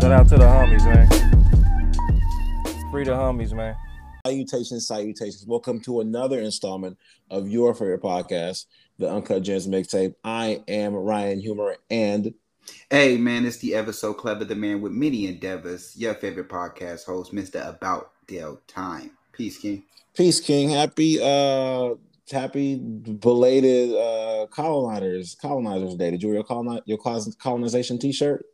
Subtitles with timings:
[0.00, 1.06] Shout out to the homies, man.
[2.90, 3.76] Free the homies, man.
[4.26, 5.44] Salutations, salutations.
[5.46, 6.96] Welcome to another installment
[7.30, 8.64] of your favorite podcast,
[8.98, 10.14] the Uncut Gems mixtape.
[10.24, 12.32] I am Ryan Humor and
[12.88, 17.04] Hey man, it's the ever so clever, the man with many endeavors, your favorite podcast
[17.04, 17.68] host, Mr.
[17.68, 19.10] About Dale Time.
[19.32, 19.82] Peace, King.
[20.14, 20.70] Peace King.
[20.70, 21.90] Happy uh
[22.32, 26.10] happy belated uh colonizers colonizers day.
[26.10, 26.98] Did you wear your coloni- your
[27.38, 28.46] colonization t-shirt?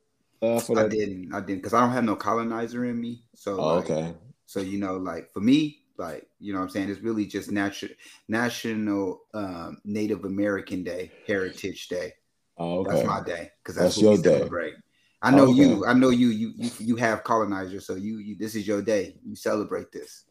[0.42, 1.34] Uh, for I didn't.
[1.34, 3.22] I didn't because I don't have no colonizer in me.
[3.34, 4.14] So oh, like, okay.
[4.46, 7.50] So you know, like for me, like you know, what I'm saying it's really just
[7.50, 7.94] national
[8.28, 12.12] National um, Native American Day, Heritage Day.
[12.58, 12.96] Oh, okay.
[12.96, 14.38] That's my day because that's, that's your day.
[14.38, 14.74] Celebrate.
[15.22, 15.52] I know okay.
[15.52, 15.86] you.
[15.86, 16.28] I know you.
[16.28, 18.36] You you you have colonizers, so you you.
[18.38, 19.16] This is your day.
[19.24, 20.24] You celebrate this.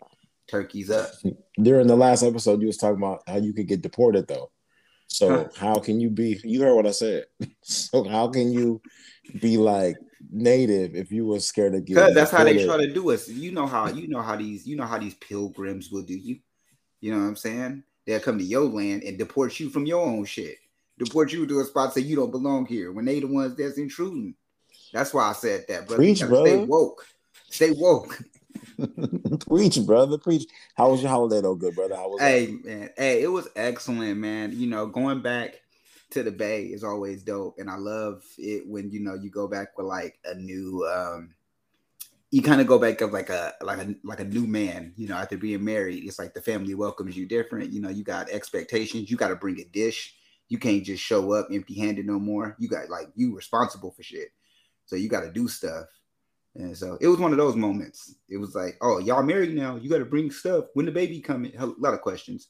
[0.48, 1.10] Turkey's up.
[1.62, 4.52] During the last episode, you was talking about how you could get deported though.
[5.16, 6.42] So how can you be?
[6.44, 7.26] You heard what I said.
[7.62, 8.82] so how can you
[9.40, 9.96] be like
[10.30, 12.14] native if you were scared to get?
[12.14, 13.30] That's how they try to do us.
[13.30, 16.40] You know how you know how these you know how these pilgrims will do you.
[17.00, 17.84] You know what I'm saying?
[18.06, 20.58] They'll come to your land and deport you from your own shit.
[21.00, 23.78] Deport you to a spot say you don't belong here when they the ones that's
[23.78, 24.36] intruding.
[24.92, 26.04] That's why I said that, brother.
[26.04, 26.50] Preach, brother.
[26.50, 27.08] Stay woke.
[27.50, 28.22] Stay woke.
[29.48, 30.18] preach, brother.
[30.18, 30.46] Preach.
[30.76, 31.96] How was your holiday though, good brother?
[31.96, 32.66] How was Hey that?
[32.66, 34.58] man, hey, it was excellent, man.
[34.58, 35.62] You know, going back
[36.12, 37.60] to the Bay is always dope.
[37.60, 41.36] And I love it when you know you go back with like a new um
[42.32, 45.08] you kind of go back of like a like a like a new man, you
[45.08, 46.04] know, after being married.
[46.04, 47.72] It's like the family welcomes you different.
[47.72, 50.16] You know, you got expectations, you got to bring a dish.
[50.48, 52.56] You can't just show up empty handed no more.
[52.60, 54.30] You got like you responsible for shit.
[54.86, 55.86] So you got to do stuff.
[56.56, 58.16] And so it was one of those moments.
[58.30, 59.76] It was like, oh, y'all married now.
[59.76, 60.66] You got to bring stuff.
[60.74, 61.52] When the baby coming?
[61.58, 62.48] A lot of questions.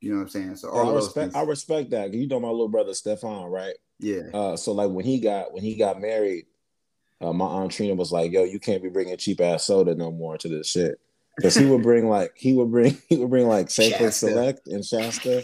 [0.00, 0.56] You know what I'm saying?
[0.56, 2.12] So all I respect, I respect that.
[2.12, 3.74] You know my little brother Stefan, right?
[4.00, 4.22] Yeah.
[4.34, 6.44] Uh, so like when he got when he got married,
[7.22, 10.10] uh, my aunt Trina was like, "Yo, you can't be bringing cheap ass soda no
[10.10, 11.00] more to this shit."
[11.36, 14.84] Because he would bring like he would bring he would bring like Safeway Select and
[14.84, 15.38] Shasta,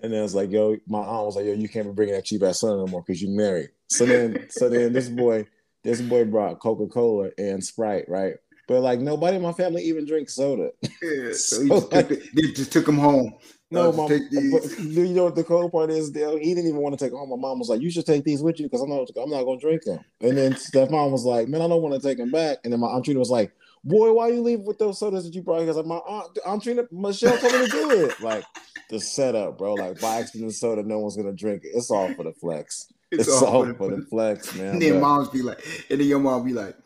[0.00, 2.14] and then it was like, "Yo," my aunt was like, "Yo, you can't be bringing
[2.14, 5.46] that cheap ass soda no more because you married." So then so then this boy
[5.84, 8.34] this boy brought Coca Cola and Sprite, right?
[8.66, 10.70] But like nobody in my family even drinks soda.
[11.02, 13.34] Yeah, so, so he, just took, he just took him home.
[13.70, 16.10] No, my, but you know what the cold part is?
[16.10, 17.28] Dale, he didn't even want to take home.
[17.28, 19.44] My mom was like, "You should take these with you because I'm not, I'm not
[19.44, 22.16] going to drink them." And then Stefan was like, "Man, I don't want to take
[22.16, 23.52] them back." And then my aunt Trina was like,
[23.84, 26.62] "Boy, why you leave with those sodas that you brought?" Because like, my aunt, aunt
[26.62, 28.20] Trina, Michelle told me to do it.
[28.20, 28.44] Like
[28.88, 29.74] the setup, bro.
[29.74, 31.72] Like by accident, soda, no one's gonna drink it.
[31.74, 32.90] It's all for the flex.
[33.10, 34.74] It's, it's all, all, for the flex, man.
[34.74, 35.00] And then bro.
[35.00, 36.76] moms be like, and then your mom be like,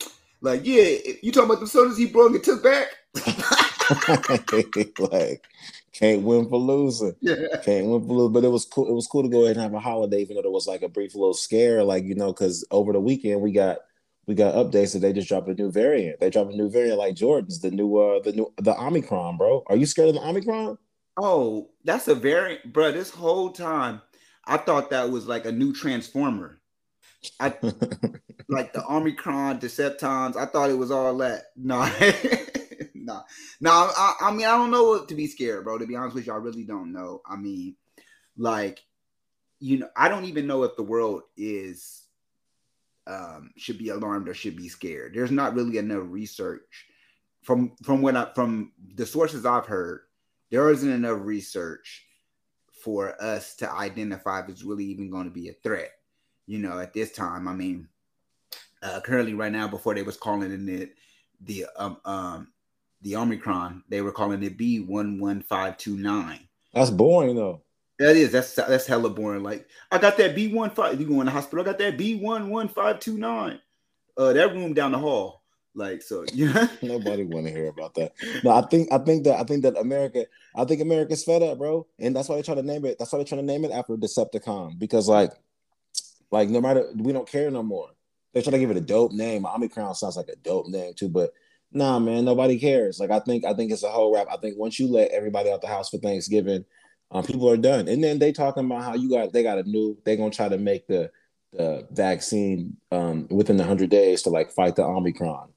[0.40, 2.88] like, yeah, you talking about the sodas he brought and took back?
[4.98, 5.44] like
[5.92, 7.14] can't win for losing.
[7.20, 7.34] Yeah.
[7.64, 8.32] Can't win for losing.
[8.32, 8.88] But it was cool.
[8.88, 10.82] It was cool to go ahead and have a holiday, even though there was like
[10.82, 13.78] a brief little scare, like you know, because over the weekend we got
[14.26, 16.20] we got updates that they just dropped a new variant.
[16.20, 19.62] They dropped a new variant like Jordan's, the new uh the new the Omicron, bro.
[19.66, 20.78] Are you scared of the Omicron?
[21.18, 22.90] Oh, that's a variant, bro.
[22.90, 24.00] This whole time
[24.46, 26.60] I thought that was like a new transformer.
[27.38, 27.54] I
[28.48, 30.36] like the Omicron, Decepticons.
[30.36, 31.44] I thought it was all that.
[31.56, 31.78] No,
[32.94, 33.22] no,
[33.60, 33.70] no.
[33.70, 35.78] I, I, mean, I don't know what to be scared, bro.
[35.78, 37.22] To be honest with you, I really don't know.
[37.26, 37.76] I mean,
[38.36, 38.80] like,
[39.60, 42.00] you know, I don't even know if the world is
[43.08, 45.12] um should be alarmed or should be scared.
[45.14, 46.86] There's not really enough research
[47.42, 50.02] from from when I from the sources I've heard,
[50.50, 52.04] there isn't enough research
[52.82, 55.92] for us to identify if it's really even going to be a threat.
[56.46, 57.88] You know, at this time, I mean,
[58.82, 60.94] uh, currently right now, before they was calling it
[61.44, 62.48] the um, um
[63.02, 66.40] the Omicron, they were calling it B one one five two nine.
[66.74, 67.62] That's boring though.
[67.98, 69.42] That is that's that's hella boring.
[69.42, 71.00] Like I got that B one five.
[71.00, 71.62] You go in the hospital.
[71.64, 73.60] I got that B one one five two nine.
[74.16, 75.41] Uh, that room down the hall.
[75.74, 76.68] Like so, yeah.
[76.82, 78.12] Nobody want to hear about that.
[78.44, 81.58] No, I think I think that I think that America, I think America's fed up,
[81.58, 82.98] bro, and that's why they're trying to name it.
[82.98, 85.32] That's why they're trying to name it after Decepticon because like,
[86.30, 87.88] like no matter we don't care no more.
[88.32, 89.44] They're trying to give it a dope name.
[89.44, 91.32] Omicron sounds like a dope name too, but
[91.70, 92.98] nah, man, nobody cares.
[92.98, 94.26] Like I think I think it's a whole rap.
[94.30, 96.64] I think once you let everybody out the house for Thanksgiving,
[97.10, 97.88] um, people are done.
[97.88, 99.96] And then they talking about how you got they got a new.
[100.04, 101.10] They're gonna try to make the
[101.52, 105.51] the vaccine um, within the hundred days to like fight the Omicron.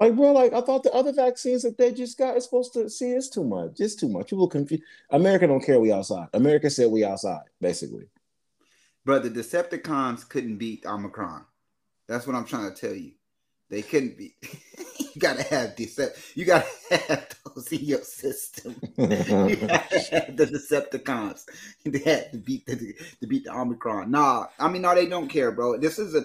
[0.00, 2.88] Like, bro, like I thought the other vaccines that they just got is supposed to
[2.88, 3.78] see it's too much.
[3.78, 4.30] It's too much.
[4.30, 4.80] People confuse.
[5.10, 5.78] America don't care.
[5.78, 6.28] We outside.
[6.32, 8.08] America said we outside, basically.
[9.04, 11.44] But the Decepticons couldn't beat Omicron.
[12.08, 13.12] That's what I'm trying to tell you.
[13.68, 14.34] They couldn't beat.
[14.98, 16.34] you gotta have decept.
[16.34, 18.74] You gotta have those in your system.
[18.96, 21.44] you gotta have the Decepticons.
[21.84, 24.10] They had to beat the to beat the Omicron.
[24.10, 25.78] Nah, I mean, no, they don't care, bro.
[25.78, 26.24] This is a,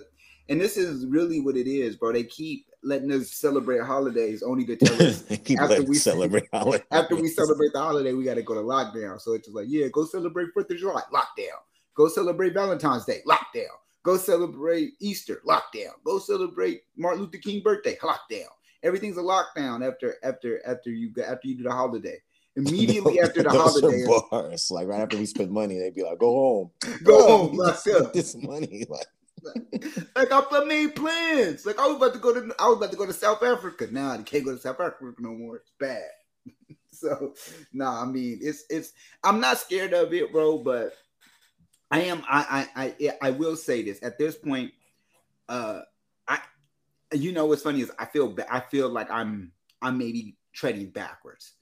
[0.50, 2.14] and this is really what it is, bro.
[2.14, 5.24] They keep letting us celebrate holidays only to tell us
[5.60, 6.86] after we celebrate holidays.
[6.92, 9.20] after we celebrate the holiday, we got to go to lockdown.
[9.20, 11.58] So it's just like, yeah, go celebrate Fourth of July, lockdown.
[11.96, 13.68] Go celebrate Valentine's Day, lockdown.
[14.04, 15.94] Go celebrate Easter, lockdown.
[16.04, 18.46] Go celebrate Martin Luther King birthday, lockdown.
[18.84, 22.22] Everything's a lockdown after after after you after you do the holiday.
[22.56, 24.70] Immediately after the Those holiday, bars.
[24.70, 26.72] Like right after we spend money, they'd be like, "Go home,
[27.04, 29.08] Go Bro, home, spent this money." Like,
[30.16, 31.66] like I made plans.
[31.66, 33.88] Like I was about to go to I was about to go to South Africa.
[33.92, 35.58] Now I can't go to South Africa no more.
[35.58, 36.10] It's bad.
[36.92, 37.34] so
[37.74, 38.94] nah, I mean it's it's
[39.24, 40.94] I'm not scared of it, bro, but
[41.92, 44.72] I am I I I I will say this at this point,
[45.50, 45.82] uh
[46.28, 46.40] I
[47.14, 49.52] you know what's funny is I feel I feel like I'm
[49.82, 51.55] I'm maybe treading backwards.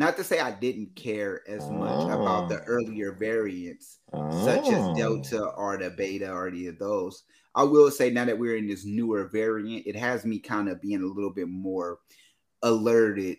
[0.00, 2.64] Not to say I didn't care as much about the Oh.
[2.66, 4.96] earlier variants such as oh.
[4.96, 7.24] Delta or the Beta or any of those.
[7.54, 10.80] I will say now that we're in this newer variant, it has me kind of
[10.80, 11.98] being a little bit more
[12.62, 13.36] alerted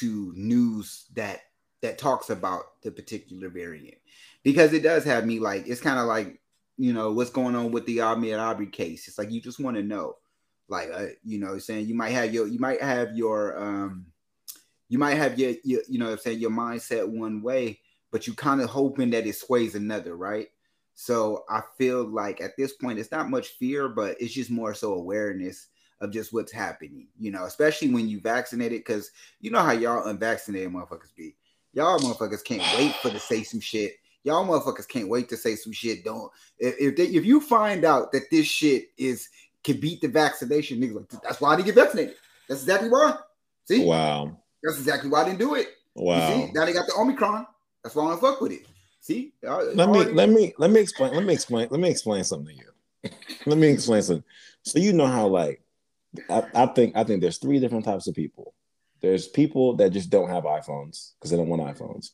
[0.00, 1.42] to news that
[1.82, 3.98] that talks about the particular variant
[4.42, 6.40] because it does have me like it's kind of like
[6.78, 9.06] you know what's going on with the Ahmaud Arbery case.
[9.06, 10.16] It's like you just want to know,
[10.68, 14.06] like uh, you know, saying you might have your you might have your um
[14.88, 17.80] you might have your, your you know I'm saying your mindset one way,
[18.10, 20.48] but you kind of hoping that it sways another, right?
[20.94, 24.74] So I feel like at this point it's not much fear, but it's just more
[24.74, 25.68] so awareness
[26.00, 29.10] of just what's happening, you know, especially when you vaccinated, because
[29.40, 31.36] you know how y'all unvaccinated motherfuckers be.
[31.72, 33.96] Y'all motherfuckers can't wait for to say some shit.
[34.24, 36.04] Y'all motherfuckers can't wait to say some shit.
[36.04, 39.28] Don't if if, they, if you find out that this shit is
[39.62, 42.14] can beat the vaccination, niggas like that's why I didn't get vaccinated.
[42.48, 43.18] That's exactly why.
[43.66, 45.68] See, Wow, that's exactly why I didn't do it.
[45.94, 46.28] Wow.
[46.28, 47.46] see, now they got the Omicron.
[47.82, 48.66] That's why I don't fuck with it.
[49.00, 52.56] See, let me let me let me explain let me explain let me explain something
[52.56, 52.70] to you.
[53.46, 54.24] Let me explain something.
[54.62, 55.62] So you know how like
[56.28, 58.54] I, I think i think there's three different types of people.
[59.00, 62.10] There's people that just don't have iphones because they don't want iphones.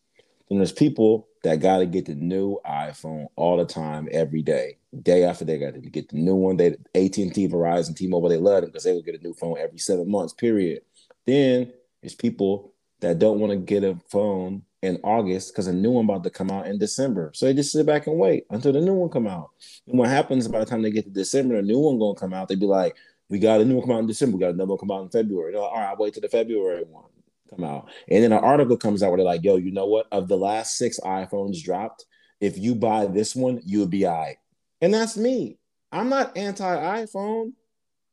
[0.48, 4.76] Then there's people that got to get the new iphone all the time every day.
[5.02, 6.58] Day after day got to get the new one.
[6.58, 9.78] They at&t verizon t-mobile they love them because they will get a new phone every
[9.78, 10.82] seven months period.
[11.24, 15.92] Then there's people that don't want to get a phone in August because a new
[15.92, 17.30] one about to come out in December.
[17.34, 19.50] So they just sit back and wait until the new one come out.
[19.86, 22.34] And what happens by the time they get to December, the new one gonna come
[22.34, 22.48] out.
[22.48, 22.96] They be like,
[23.28, 24.36] "We got a new one come out in December.
[24.36, 26.20] We got another one come out in February." They're like, "All right, I'll wait till
[26.20, 27.04] the February one
[27.48, 30.06] come out." And then an article comes out where they're like, "Yo, you know what?
[30.10, 32.06] Of the last six iPhones dropped,
[32.40, 34.36] if you buy this one, you'll be all right."
[34.80, 35.58] And that's me.
[35.92, 37.52] I'm not anti iPhone.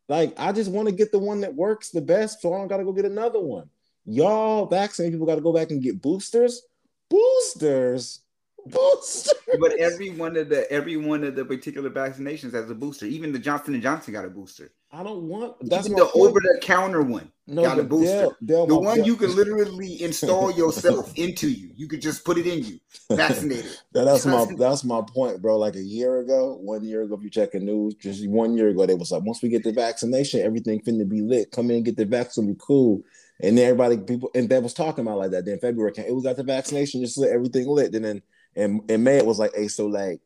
[0.08, 2.68] Like I just want to get the one that works the best, so I don't
[2.68, 3.70] gotta go get another one.
[4.10, 6.64] Y'all vaccinated people got to go back and get boosters.
[7.10, 8.22] Boosters,
[8.66, 9.34] boosters.
[9.60, 13.06] but every one of the every one of the particular vaccinations has a booster.
[13.06, 14.72] Even the Johnson and Johnson got a booster.
[14.92, 15.56] I don't want.
[15.70, 18.06] That's Even the over the counter one No, got a booster.
[18.08, 21.72] Dale- Dale, The one Dale- you can literally install yourself into you.
[21.76, 22.80] You could just put it in you.
[23.12, 23.66] Vaccinated.
[23.94, 25.58] That- that's my that's my point, bro.
[25.58, 28.70] Like a year ago, one year ago, if you check the news, just one year
[28.70, 31.52] ago, they was like, once we get the vaccination, everything finna be lit.
[31.52, 33.04] Come in and get the vaccine, be cool.
[33.42, 35.46] And then everybody, people, and that was talking about like that.
[35.46, 37.96] Then February came, hey, we got the vaccination, just let everything lit.
[37.96, 38.22] And then
[38.56, 40.20] and in May, it was like, hey, so like,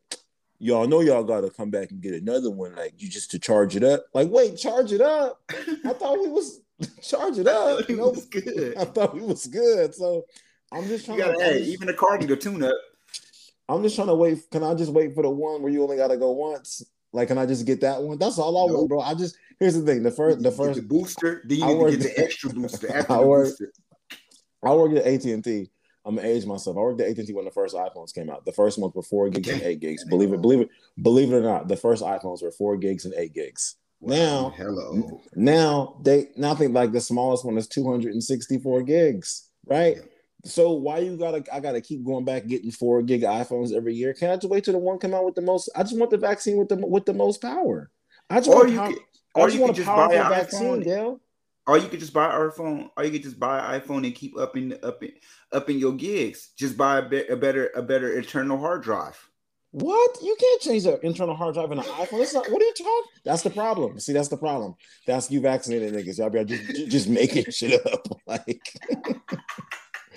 [0.59, 3.75] y'all know y'all gotta come back and get another one, like you just to charge
[3.75, 4.05] it up.
[4.13, 5.41] Like, wait, charge it up?
[5.85, 6.61] I thought we was
[7.01, 7.87] charge it up.
[7.89, 8.15] It Nope.
[8.15, 8.77] was good.
[8.77, 9.93] I thought we was good.
[9.93, 10.25] So
[10.71, 11.59] I'm just You trying gotta, to.
[11.59, 12.73] hey, even the car need a tune up.
[13.69, 14.39] I'm just trying to wait.
[14.51, 16.83] Can I just wait for the one where you only gotta go once?
[17.13, 18.17] Like, can I just get that one?
[18.17, 18.77] That's all I Nope.
[18.77, 18.99] want, bro.
[19.01, 20.03] I just here's the thing.
[20.03, 23.13] The first, the first, the booster, then you I worked- get the extra booster after
[23.13, 23.71] I worked- booster.
[24.63, 25.69] I worked at AT and T.
[26.05, 26.75] I'm gonna age myself.
[26.75, 28.45] I worked at AT and T when the first iPhones came out.
[28.45, 30.03] The first ones were four gigs and eight gigs.
[30.05, 30.69] Believe it, believe it,
[31.01, 33.75] believe it or not, the first iPhones were four gigs and eight gigs.
[34.01, 35.21] Now, hello.
[35.35, 39.97] now they now I think like the smallest one is 264 gigs, right?
[40.45, 44.13] So why you gotta I gotta keep going back getting four gig iPhones every year?
[44.13, 45.69] Can I just wait till the one come out with the most?
[45.75, 47.89] I just want the vaccine with the with the most power.
[48.29, 48.97] I just Or want, you pow- could,
[49.35, 50.83] or just you could just buy an vaccine, iPhone.
[50.83, 51.19] Dale.
[51.65, 52.89] Or you could just buy our phone.
[52.97, 55.13] Or you could just buy an iPhone and keep up in up in
[55.53, 56.49] up in your gigs.
[56.57, 59.29] Just buy a, be, a better a better internal hard drive.
[59.71, 60.17] What?
[60.21, 62.19] You can't change the internal hard drive in an iPhone.
[62.19, 62.51] That's not.
[62.51, 63.03] What are you talking?
[63.23, 63.97] That's the problem.
[63.99, 64.75] See, that's the problem.
[65.07, 66.17] That's you vaccinated niggas.
[66.19, 68.05] Y'all be just- just making shit up.
[68.27, 68.61] Like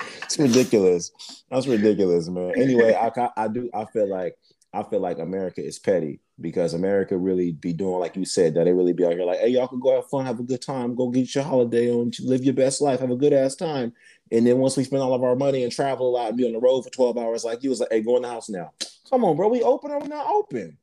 [0.23, 1.45] it's ridiculous.
[1.51, 2.53] That's ridiculous, man.
[2.57, 3.71] Anyway, I I do.
[3.75, 4.37] I feel like
[4.73, 8.65] I feel like America is petty because America really be doing like you said that
[8.65, 10.61] they really be out here like, hey, y'all can go have fun, have a good
[10.61, 13.93] time, go get your holiday on, live your best life, have a good ass time.
[14.31, 16.47] And then once we spend all of our money and travel a lot and be
[16.47, 18.49] on the road for 12 hours, like you was like, hey, go in the house
[18.49, 18.73] now.
[19.09, 19.49] Come on, bro.
[19.49, 20.77] We open or we not open?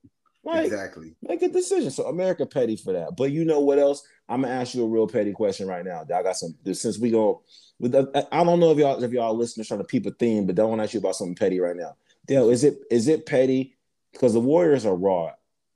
[0.45, 1.15] Like, exactly.
[1.21, 1.91] make a decision.
[1.91, 3.15] So America petty for that.
[3.15, 4.03] But you know what else?
[4.29, 6.01] I'm gonna ask you a real petty question right now.
[6.01, 7.43] I got some since we go
[7.79, 10.55] with I don't know if y'all if y'all listeners trying to peep a theme, but
[10.55, 11.95] don't want to ask you about something petty right now.
[12.25, 13.75] Dale, is it is it petty?
[14.11, 15.31] Because the Warriors are raw,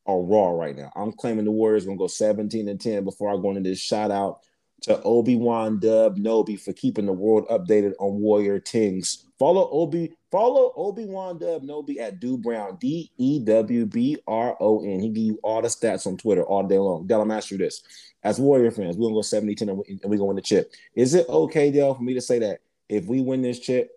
[0.06, 0.92] are raw right now.
[0.96, 4.12] I'm claiming the Warriors gonna go 17 and 10 before I go into this shout
[4.12, 4.42] out
[4.82, 9.25] to Obi-Wan Dub Nobi for keeping the world updated on Warrior Tings.
[9.39, 12.77] Follow Obi, follow Obi-Wan Dub Nobi at Do Brown,
[13.77, 15.00] D-E-W-B-R-O-N.
[15.00, 17.07] He give you all the stats on Twitter all day long.
[17.07, 17.81] Dell, I'm asking you this.
[18.24, 20.74] As Warrior fans, we're gonna go 70-10 and we- and we're gonna win the chip.
[20.96, 23.91] Is it okay, Dell, for me to say that if we win this chip,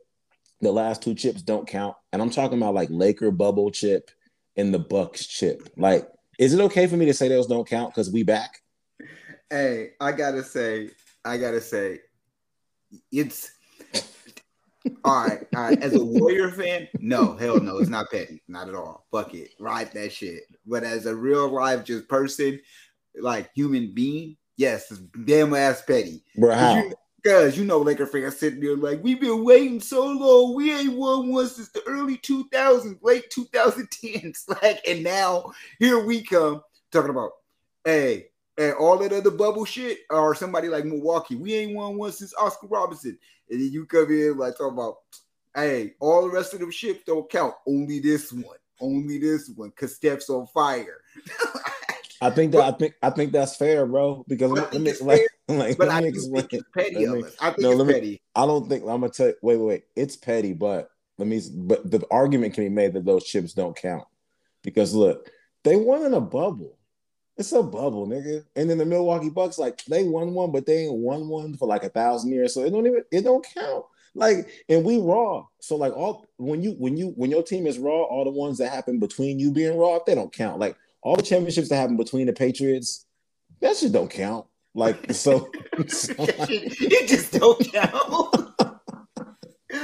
[0.61, 1.97] the last two chips don't count?
[2.13, 4.11] And I'm talking about like Laker bubble chip
[4.57, 5.69] and the Bucks chip.
[5.77, 6.09] Like,
[6.39, 8.63] is it okay for me to say those don't count because we back?
[9.49, 10.91] Hey, I gotta say,
[11.25, 12.01] I gotta say,
[13.11, 13.51] it's
[15.05, 15.47] all right.
[15.55, 15.83] All right.
[15.83, 19.07] As a Warrior fan, no, hell no, it's not petty, not at all.
[19.11, 20.45] Fuck it, ride that shit.
[20.67, 22.61] But as a real life just person,
[23.21, 26.23] like human being, yes, it's damn ass petty.
[26.37, 26.91] Bro, how?
[27.23, 30.55] Because you know, Laker fans sitting there like, we've been waiting so long.
[30.55, 34.45] We ain't won one since the early 2000s, late 2010s.
[34.63, 37.33] Like, and now here we come talking about,
[37.85, 38.30] hey,
[38.61, 42.35] and all that other bubble shit, or somebody like Milwaukee, we ain't won one since
[42.39, 43.19] Oscar Robinson.
[43.51, 44.97] And then you come in like talking about,
[45.57, 47.55] hey, all the rest of them shit don't count.
[47.67, 48.45] Only this one.
[48.81, 49.73] Only this one.
[49.73, 51.01] Cause Steph's on fire.
[52.23, 54.25] I think that I think I think that's fair, bro.
[54.29, 56.43] Because let me, like, fair, like, But let I me explain.
[56.49, 58.23] think it's petty Let me- I think no, let me- petty.
[58.35, 59.35] I don't think I'm gonna tell you.
[59.43, 59.85] Wait, wait, wait.
[59.97, 61.41] It's petty, but let me.
[61.53, 64.05] But the argument can be made that those chips don't count
[64.63, 65.31] because look,
[65.65, 66.77] they won in a bubble.
[67.41, 68.45] It's a bubble, nigga.
[68.55, 71.67] And then the Milwaukee Bucks, like they won one, but they ain't won one for
[71.67, 73.87] like a thousand years, so it don't even it don't count.
[74.15, 75.47] Like, and we raw.
[75.59, 78.59] So like all when you when you when your team is raw, all the ones
[78.59, 80.59] that happen between you being raw, they don't count.
[80.59, 83.07] Like all the championships that happen between the Patriots,
[83.63, 84.45] that shit don't count.
[84.75, 85.51] Like so,
[85.89, 88.49] so shit- it just don't count.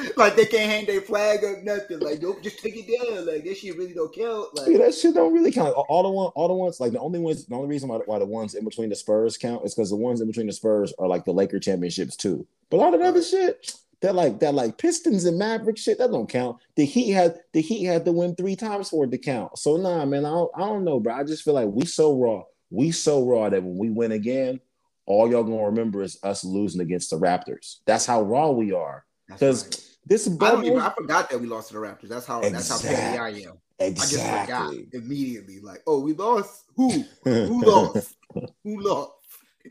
[0.16, 2.00] like they can't hang their flag up, nothing.
[2.00, 3.26] Like, don't just take it down.
[3.26, 4.48] Like that shit really don't count.
[4.66, 5.74] Yeah, that shit don't really count.
[5.74, 8.18] All- the one, all the ones, like the only ones, the only reason why, why
[8.18, 10.92] the ones in between the Spurs count is because the ones in between the Spurs
[10.98, 12.46] are like the Laker championships too.
[12.70, 16.28] But all that other shit, that like that like Pistons and Maverick shit, that don't
[16.28, 16.58] count.
[16.76, 19.58] The Heat had the Heat had to win three times for it to count.
[19.58, 21.14] So nah, man, I don't, I don't know, bro.
[21.14, 24.60] I just feel like we so raw, we so raw that when we win again,
[25.06, 27.76] all y'all gonna remember is us losing against the Raptors.
[27.86, 29.04] That's how raw we are.
[29.28, 29.95] Because.
[30.06, 30.78] This I even.
[30.78, 32.08] I forgot that we lost to the Raptors.
[32.08, 32.40] That's how.
[32.40, 33.58] That's how petty I am.
[33.78, 34.22] Exactly.
[34.22, 35.60] I just forgot immediately.
[35.60, 36.64] Like, oh, we lost.
[36.76, 37.04] Who?
[37.24, 38.16] Who lost?
[38.62, 39.12] Who lost?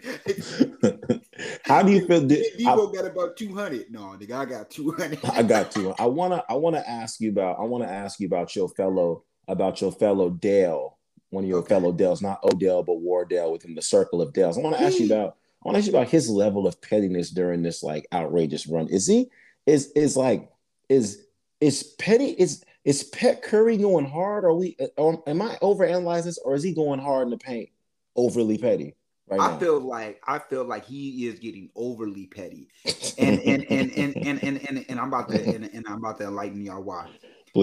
[1.64, 2.22] How do you feel?
[2.28, 3.90] Did, I, Deebo got about two hundred.
[3.90, 5.20] No, nigga, I got two hundred.
[5.24, 5.94] I got two.
[5.98, 6.44] I wanna.
[6.50, 7.58] I wanna ask you about.
[7.60, 9.24] I wanna ask you about your fellow.
[9.48, 10.98] About your fellow Dale.
[11.30, 11.70] One of your Okay.
[11.70, 14.58] fellow Dales, not Odell, but Wardell within the circle of Dales.
[14.58, 15.38] I want to ask you about.
[15.64, 18.88] I want to ask you about his level of pettiness during this like outrageous run.
[18.90, 19.30] Is he?
[19.66, 20.50] Is is like
[20.90, 21.26] is
[21.60, 22.36] is petty?
[22.38, 24.46] Is is Pet Curry going hard?
[24.46, 24.76] Are we?
[24.80, 27.70] Uh, or am I overanalyzing this, or is he going hard in the paint?
[28.16, 28.96] Overly petty
[29.28, 29.58] right I now.
[29.58, 32.70] feel like I feel like he is getting overly petty,
[33.18, 36.18] and and and and and and, and, and I'm about to and, and I'm about
[36.20, 37.10] to enlighten y'all why.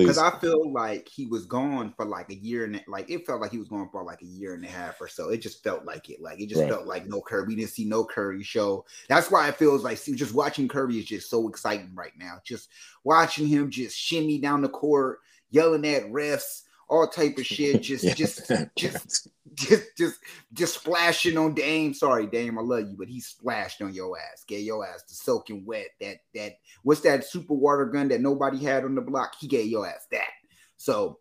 [0.01, 3.41] Because I feel like he was gone for like a year and like it felt
[3.41, 5.29] like he was gone for like a year and a half or so.
[5.29, 6.21] It just felt like it.
[6.23, 6.71] Like it just right.
[6.71, 7.47] felt like no Curry.
[7.47, 8.85] We didn't see no Curry show.
[9.09, 12.41] That's why it feels like see, just watching Curry is just so exciting right now.
[12.45, 12.71] Just
[13.05, 15.21] watching him just shimmy down the court,
[15.51, 17.83] yelling at refs, all type of shit.
[17.93, 18.15] Just, yeah.
[18.15, 19.29] just, just,
[19.69, 20.21] just, just,
[20.53, 21.95] just splashing on Dame.
[21.95, 24.45] Sorry, Dame, I love you, but he splashed on your ass.
[24.45, 25.89] Gave your ass the soaking wet.
[26.01, 29.35] That, that, what's that super water gun that nobody had on the block?
[29.39, 30.29] He gave your ass that.
[30.77, 31.19] So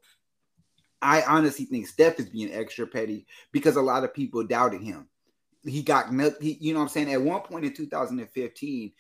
[1.02, 5.08] I honestly think Steph is being extra petty because a lot of people doubted him.
[5.64, 6.10] He got,
[6.42, 7.14] he, you know what I'm saying?
[7.14, 8.92] At one point in 2015,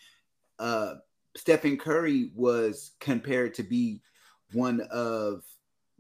[0.59, 0.93] uh,
[1.35, 4.01] Stephen Curry was compared to be
[4.53, 5.43] one of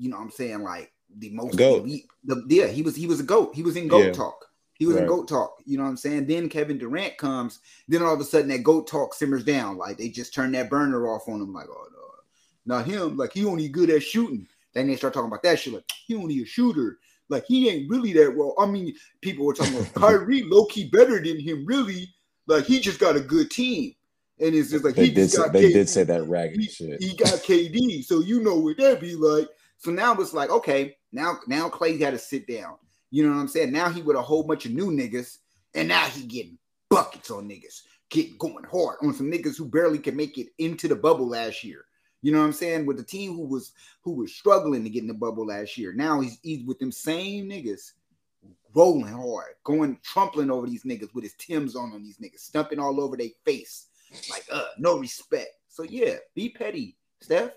[0.01, 1.83] you know what I'm saying, like the most goat.
[1.83, 3.55] Elite, the, yeah, he was he was a goat.
[3.55, 4.11] He was in goat yeah.
[4.11, 4.45] talk.
[4.73, 5.03] He was right.
[5.03, 5.57] in goat talk.
[5.65, 6.25] You know what I'm saying?
[6.25, 7.59] Then Kevin Durant comes.
[7.87, 9.77] Then all of a sudden that goat talk simmers down.
[9.77, 11.53] Like they just turn that burner off on him.
[11.53, 13.17] Like oh no, not him.
[13.17, 14.47] Like he only good at shooting.
[14.73, 15.73] Then they start talking about that shit.
[15.73, 16.97] Like he only a shooter.
[17.29, 18.55] Like he ain't really that well.
[18.59, 21.65] I mean, people were talking about Kyrie low key better than him.
[21.65, 22.13] Really,
[22.47, 23.93] like he just got a good team.
[24.39, 25.29] And it's just like they he did.
[25.29, 27.01] Say, they did say that ragged he, shit.
[27.01, 29.47] He got KD, so you know what that be like.
[29.81, 32.75] So now it's like, okay, now now Clay got to sit down.
[33.09, 33.71] You know what I'm saying?
[33.71, 35.39] Now he with a whole bunch of new niggas,
[35.73, 36.59] and now he getting
[36.89, 40.87] buckets on niggas, get going hard on some niggas who barely can make it into
[40.87, 41.85] the bubble last year.
[42.21, 42.85] You know what I'm saying?
[42.85, 43.71] With the team who was
[44.03, 45.93] who was struggling to get in the bubble last year.
[45.93, 47.93] Now he's he's with them same niggas
[48.75, 52.77] rolling hard, going trampling over these niggas with his Tim's on on these niggas, stumping
[52.77, 53.87] all over their face.
[54.29, 55.49] Like, uh, no respect.
[55.69, 57.51] So yeah, be petty, Steph.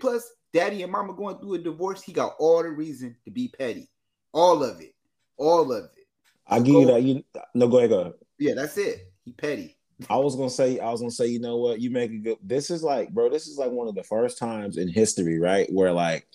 [0.00, 3.48] Plus, daddy and mama going through a divorce, he got all the reason to be
[3.48, 3.90] petty.
[4.32, 4.94] All of it.
[5.36, 6.06] All of it.
[6.46, 7.02] I give you that.
[7.02, 8.12] You no go ahead, go ahead.
[8.38, 9.12] Yeah, that's it.
[9.24, 9.76] He petty.
[10.08, 11.80] I was gonna say, I was gonna say, you know what?
[11.80, 12.38] You make a good.
[12.42, 13.28] This is like, bro.
[13.28, 15.70] This is like one of the first times in history, right?
[15.72, 16.26] Where like,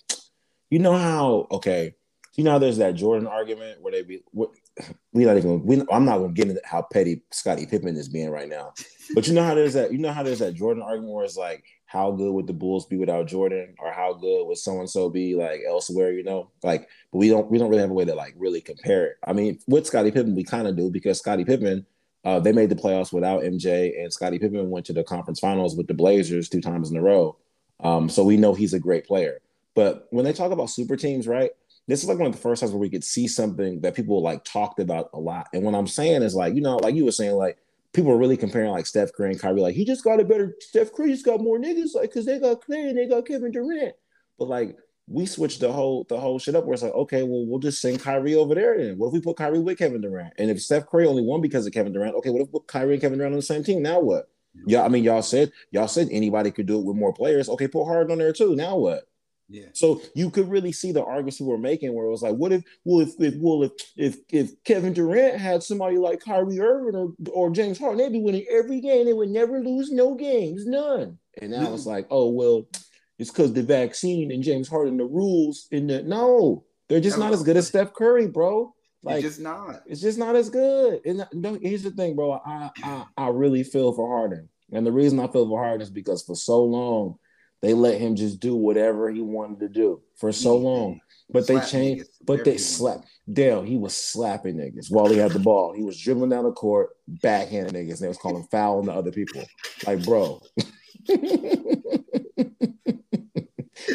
[0.70, 1.94] you know how okay,
[2.34, 4.22] you know, there's that Jordan argument where they be.
[4.32, 4.50] What,
[5.12, 5.64] we not even.
[5.64, 8.72] We, I'm not gonna get into how petty Scottie Pippen is being right now.
[9.14, 9.92] But you know how there's that.
[9.92, 12.86] You know how there's that Jordan argument where it's like, how good would the Bulls
[12.86, 16.12] be without Jordan, or how good would so and so be like elsewhere?
[16.12, 17.50] You know, like, but we don't.
[17.50, 19.16] We don't really have a way to like really compare it.
[19.26, 21.86] I mean, with Scottie Pippen, we kind of do because Scottie Pippen.
[22.22, 25.74] Uh, they made the playoffs without MJ, and Scottie Pippen went to the conference finals
[25.74, 27.38] with the Blazers two times in a row.
[27.82, 29.40] Um, so we know he's a great player.
[29.74, 31.50] But when they talk about super teams, right?
[31.90, 34.22] this is like one of the first times where we could see something that people
[34.22, 35.48] like talked about a lot.
[35.52, 37.58] And what I'm saying is like, you know, like you were saying, like
[37.92, 40.54] people are really comparing like Steph Curry and Kyrie, like he just got a better
[40.60, 43.50] Steph Curry just got more niggas, like because they got Clay and they got Kevin
[43.50, 43.94] Durant.
[44.38, 44.76] But like
[45.06, 47.80] we switched the whole the whole shit up where it's like, okay, well, we'll just
[47.80, 48.96] send Kyrie over there then.
[48.96, 50.34] What if we put Kyrie with Kevin Durant?
[50.38, 52.68] And if Steph Curry only won because of Kevin Durant, okay, what if we put
[52.68, 53.82] Kyrie and Kevin Durant on the same team?
[53.82, 54.30] Now what?
[54.66, 57.48] Yeah, I mean, y'all said y'all said anybody could do it with more players.
[57.48, 58.54] Okay, put Harden on there too.
[58.54, 59.04] Now what?
[59.52, 59.66] Yeah.
[59.72, 62.52] So you could really see the arguments who were making where it was like, what
[62.52, 66.94] if, well, if, if well, if, if, if Kevin Durant had somebody like Kyrie Irving
[66.94, 69.06] or, or James Harden, they'd be winning every game.
[69.06, 71.18] They would never lose no games, none.
[71.42, 72.68] And now it's like, oh, well,
[73.18, 77.32] it's because the vaccine and James Harden, the rules in the, no, they're just not
[77.32, 78.72] as good as Steph Curry, bro.
[79.02, 79.82] Like, it's just not.
[79.86, 81.00] It's just not as good.
[81.04, 82.40] And no, here's the thing, bro.
[82.44, 84.48] I, I, I really feel for Harden.
[84.72, 87.16] And the reason I feel for Harden is because for so long,
[87.62, 91.00] they let him just do whatever he wanted to do for so long.
[91.32, 93.62] But they changed, but they slapped Dale.
[93.62, 95.72] He was slapping niggas while he had the ball.
[95.72, 96.90] He was dribbling down the court,
[97.22, 99.44] backhanding niggas, and they was calling fouling to other people.
[99.86, 100.42] Like, bro.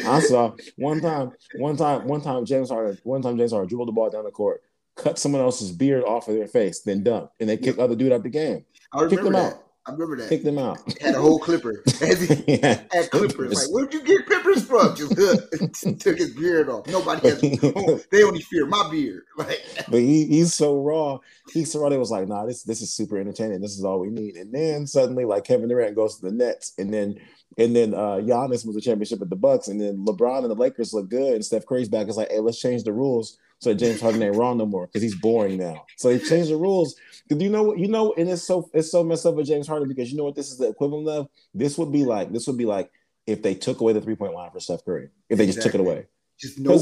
[0.04, 3.88] I saw one time, one time, one time James Harden, one time James Harden dribbled
[3.88, 4.62] the ball down the court,
[4.96, 8.12] cut someone else's beard off of their face, then dunked, and they kicked other dude
[8.12, 8.64] out the game.
[8.92, 9.52] I kicked them that.
[9.54, 9.65] out.
[9.86, 10.28] I remember that.
[10.28, 10.78] Kick them out.
[11.00, 11.82] Had a whole clipper.
[12.48, 12.82] yeah.
[12.90, 13.54] Had clippers.
[13.54, 14.96] Like, where'd you get clippers from?
[14.96, 16.86] Just took his beard off.
[16.86, 18.06] Nobody has.
[18.06, 19.24] They only fear my beard.
[19.36, 21.18] Like, but he, he's so raw.
[21.52, 21.90] He's so raw.
[21.90, 23.60] They was like, nah, this this is super entertaining.
[23.60, 24.36] This is all we need.
[24.36, 27.20] And then suddenly, like Kevin Durant goes to the Nets, and then
[27.58, 30.54] and then uh Giannis was the championship at the Bucks, and then LeBron and the
[30.54, 32.08] Lakers look good, and Steph Curry's back.
[32.08, 35.02] It's like, hey, let's change the rules so James Harden ain't wrong no more because
[35.02, 35.86] he's boring now.
[35.96, 36.96] So they changed the rules.
[37.26, 37.78] Because you know what?
[37.78, 40.24] You know, and it's so it's so messed up with James Harden because you know
[40.24, 41.28] what this is the equivalent of?
[41.54, 42.90] This would be like this would be like
[43.26, 45.08] if they took away the three point line for Steph Curry.
[45.28, 46.06] If they just took it away.
[46.38, 46.78] Just no.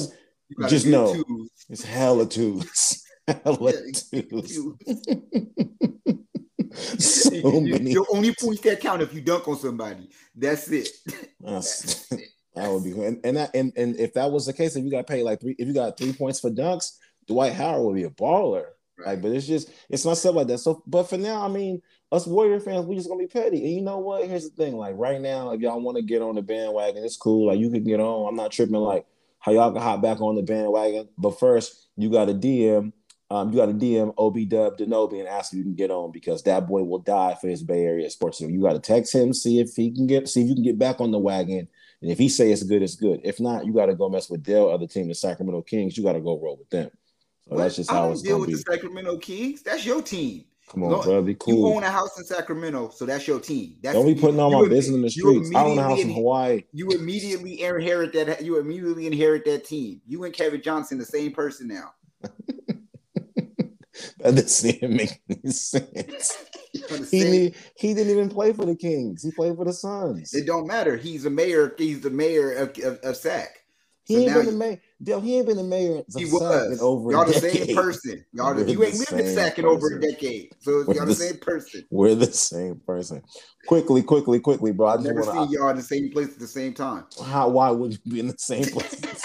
[0.68, 1.14] Just no.
[1.14, 1.50] Twos.
[1.68, 3.04] It's hella twos.
[3.28, 3.72] hella
[4.12, 4.58] yeah, twos.
[7.32, 7.92] so many.
[7.92, 10.08] Your only points that count if you dunk on somebody.
[10.34, 10.88] That's it.
[11.40, 12.28] That's, That's it.
[12.54, 14.90] That would be and and, that, and and if that was the case, if you
[14.90, 16.92] got paid like three, if you got three points for dunks,
[17.26, 18.66] Dwight Howard would be a baller.
[18.96, 19.08] Right.
[19.08, 20.58] Like, but it's just it's not stuff like that.
[20.58, 23.64] So, but for now, I mean, us Warrior fans, we just gonna be petty.
[23.64, 24.26] And you know what?
[24.26, 27.16] Here's the thing: like right now, if y'all want to get on the bandwagon, it's
[27.16, 27.48] cool.
[27.48, 28.28] Like you can get on.
[28.28, 28.74] I'm not tripping.
[28.76, 29.06] Like
[29.44, 31.08] how y'all can hop back on the bandwagon.
[31.18, 32.92] But first, you got to DM.
[33.30, 36.12] Um, you got to DM OB Dub Denobi and ask if you can get on
[36.12, 38.50] because that boy will die for his Bay Area sports team.
[38.50, 40.78] You got to text him, see if he can get, see if you can get
[40.78, 41.66] back on the wagon.
[42.00, 43.20] And if he say it's good, it's good.
[43.24, 45.96] If not, you got to go mess with Dale, other team, the Sacramento Kings.
[45.96, 46.90] You got to go roll with them.
[47.48, 48.54] So that's just how it's deal with be.
[48.54, 49.62] the Sacramento Kings.
[49.62, 50.44] That's your team.
[50.70, 51.70] Come on, bro, be cool.
[51.70, 53.76] You own a house in Sacramento, so that's your team.
[53.82, 55.50] That's Don't be putting all my business in the streets.
[55.54, 56.64] I own a house in Hawaii.
[56.72, 58.42] You immediately inherit that.
[58.42, 60.00] You immediately inherit that team.
[60.06, 61.92] You and Kevin Johnson, the same person now.
[64.18, 66.44] that doesn't make any sense.
[67.10, 69.22] he, need, he didn't even play for the Kings.
[69.22, 70.32] He played for the Suns.
[70.34, 70.96] It don't matter.
[70.96, 71.74] He's the mayor.
[71.76, 73.63] He's the mayor of, of, of SAC.
[74.06, 75.20] He so ain't been the mayor.
[75.20, 76.02] He ain't been the mayor.
[76.14, 77.12] He was over.
[77.12, 78.24] Y'all the same person.
[78.32, 81.14] Y'all, the, you ain't lived in Sac in over a decade, so We're y'all the,
[81.14, 81.84] same person.
[81.90, 83.22] We're the same person.
[83.66, 84.88] Quickly, quickly, quickly, bro.
[84.88, 87.06] I just never wanna, seen y'all in the same place at the same time.
[87.24, 87.48] How?
[87.48, 89.24] Why would you be in the same place?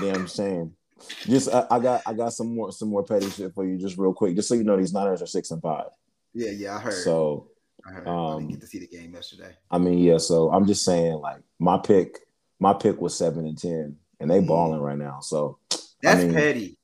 [0.00, 0.74] damn shame.
[1.22, 3.96] Just I, I, got I got some more some more petty shit for you, just
[3.96, 5.86] real quick, just so you know these Niners are six and five.
[6.34, 6.94] Yeah, yeah, I heard.
[6.94, 7.48] So
[7.86, 8.08] I heard.
[8.08, 9.56] Um, I didn't um, get to see the game yesterday.
[9.70, 10.18] I mean, yeah.
[10.18, 12.18] So I'm just saying, like my pick,
[12.60, 14.46] my pick was seven and ten and they mm-hmm.
[14.46, 15.20] balling right now.
[15.20, 15.58] So
[16.02, 16.78] that's I mean, petty.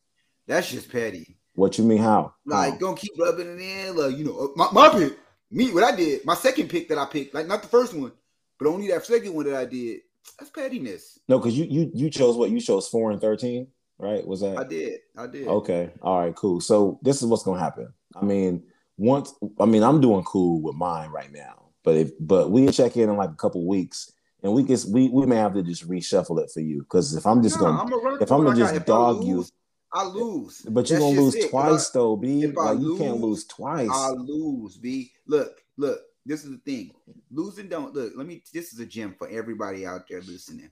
[0.49, 1.37] That's just petty.
[1.55, 1.99] What you mean?
[1.99, 2.35] How?
[2.45, 2.79] Like, how?
[2.79, 3.97] don't keep rubbing it in.
[3.97, 5.19] Like, you know, my, my pick,
[5.51, 8.13] me, what I did, my second pick that I picked, like not the first one,
[8.59, 10.01] but only that second one that I did.
[10.39, 11.21] That's pettiness.
[11.29, 14.27] No, because you you you chose what you chose four and thirteen, right?
[14.27, 14.59] Was that?
[14.59, 14.99] I did.
[15.17, 15.47] I did.
[15.47, 15.93] Okay.
[16.03, 16.35] All right.
[16.35, 16.61] Cool.
[16.61, 17.93] So this is what's gonna happen.
[18.15, 18.65] I mean,
[18.97, 22.97] once I mean, I'm doing cool with mine right now, but if but we check
[22.97, 24.13] in in like a couple weeks
[24.43, 27.27] and we can we we may have to just reshuffle it for you because if
[27.27, 29.45] I'm just no, gonna I'm if I'm gonna just dog lose, you,
[29.93, 30.61] I lose.
[30.69, 31.51] But you're gonna lose it.
[31.51, 32.47] twice I, though, B.
[32.47, 33.89] Like you can't lose twice.
[33.91, 35.13] I lose, B.
[35.27, 36.01] Look, look.
[36.25, 36.93] This is the thing.
[37.31, 38.13] Losing don't look.
[38.17, 38.43] Let me.
[38.53, 40.71] This is a gem for everybody out there listening.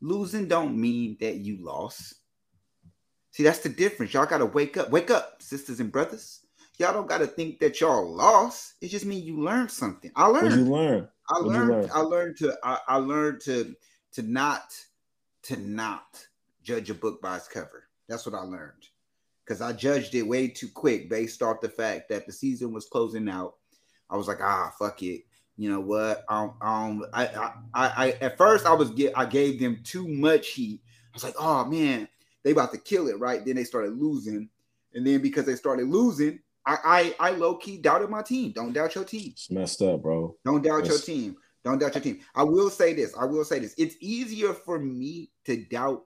[0.00, 2.14] Losing don't mean that you lost.
[3.32, 4.14] See, that's the difference.
[4.14, 4.90] Y'all gotta wake up.
[4.90, 6.40] Wake up, sisters and brothers.
[6.78, 8.74] Y'all don't gotta think that y'all lost.
[8.80, 10.10] It just means you learned something.
[10.14, 10.50] I learned.
[10.50, 11.08] What you learn?
[11.28, 11.90] I learned learn?
[11.92, 13.74] I learned to I, I, learned to
[14.12, 14.74] to not
[15.44, 16.26] to not
[16.62, 17.84] judge a book by its cover.
[18.08, 18.88] That's what I learned.
[19.44, 22.86] Because I judged it way too quick based off the fact that the season was
[22.86, 23.54] closing out.
[24.10, 25.22] I was like, ah, fuck it.
[25.56, 26.24] You know what?
[26.28, 30.48] Um, um, I, I, I, at first I was get, I gave them too much
[30.48, 30.82] heat.
[30.84, 32.08] I was like, oh man,
[32.44, 33.44] they about to kill it, right?
[33.44, 34.48] Then they started losing,
[34.94, 38.52] and then because they started losing, I, I, I low key doubted my team.
[38.52, 39.30] Don't doubt your team.
[39.32, 40.34] It's messed up, bro.
[40.44, 40.88] Don't doubt it's...
[40.88, 41.36] your team.
[41.64, 42.20] Don't doubt your team.
[42.34, 43.14] I will say this.
[43.18, 43.74] I will say this.
[43.78, 46.04] It's easier for me to doubt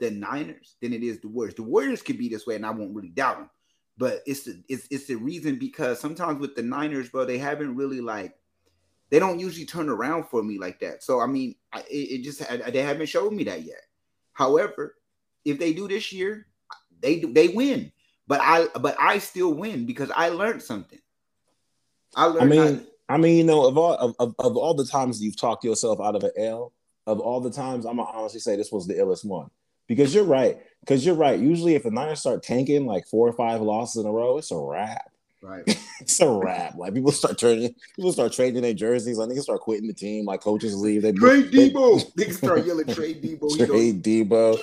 [0.00, 1.54] the Niners than it is the Warriors.
[1.54, 3.50] The Warriors could be this way, and I won't really doubt them.
[3.98, 7.76] But it's the it's it's the reason because sometimes with the Niners, bro, they haven't
[7.76, 8.34] really like
[9.10, 11.02] they don't usually turn around for me like that.
[11.02, 13.82] So I mean, I, it, it just I, they haven't showed me that yet.
[14.32, 14.96] However,
[15.44, 16.46] if they do this year,
[17.00, 17.92] they they win.
[18.32, 20.98] But I but I still win because I learned something.
[22.16, 22.40] I learned.
[22.40, 25.22] I mean, I, I mean, you know, of all of, of, of, all the times
[25.22, 26.72] you've talked yourself out of an L,
[27.06, 29.50] of all the times, I'm gonna honestly say this was the illest one.
[29.86, 30.56] Because you're right.
[30.80, 31.38] Because you're right.
[31.38, 34.50] Usually, if the Niners start tanking like four or five losses in a row, it's
[34.50, 35.11] a wrap.
[35.42, 35.64] Right.
[36.00, 36.76] it's a wrap.
[36.76, 39.18] Like people start turning, people start trading their jerseys.
[39.18, 40.24] Like niggas start quitting the team.
[40.24, 41.02] Like coaches leave.
[41.02, 42.12] They trade Deebo.
[42.16, 43.56] Niggas start yelling trade Deebo.
[43.56, 44.58] Trade Deebo.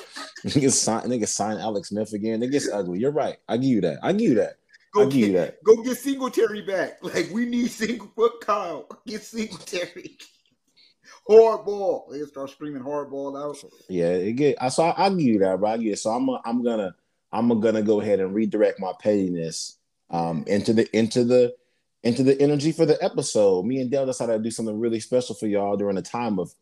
[0.45, 1.03] Niggas sign.
[1.03, 2.41] Niggas sign Alex Smith again.
[2.41, 2.99] It gets ugly.
[2.99, 3.37] You're right.
[3.49, 3.99] I give you that.
[4.01, 4.55] I give you that.
[4.93, 5.63] Go I give get, you that.
[5.65, 6.99] Go get Singletary back.
[7.03, 8.09] Like we need single.
[8.15, 8.87] What Kyle?
[9.05, 10.17] Get Singletary.
[11.29, 12.09] Hardball.
[12.09, 13.57] They start screaming hardball out.
[13.89, 14.57] Yeah, it get.
[14.61, 14.93] I saw.
[14.97, 15.71] I give you that, bro.
[15.71, 15.93] I get.
[15.93, 15.99] It.
[15.99, 16.29] So I'm.
[16.29, 16.95] A, I'm gonna.
[17.33, 19.78] I'm gonna go ahead and redirect my pettiness
[20.11, 21.53] um, into the into the
[22.03, 23.65] into the energy for the episode.
[23.65, 26.53] Me and Dale decided to do something really special for y'all during a time of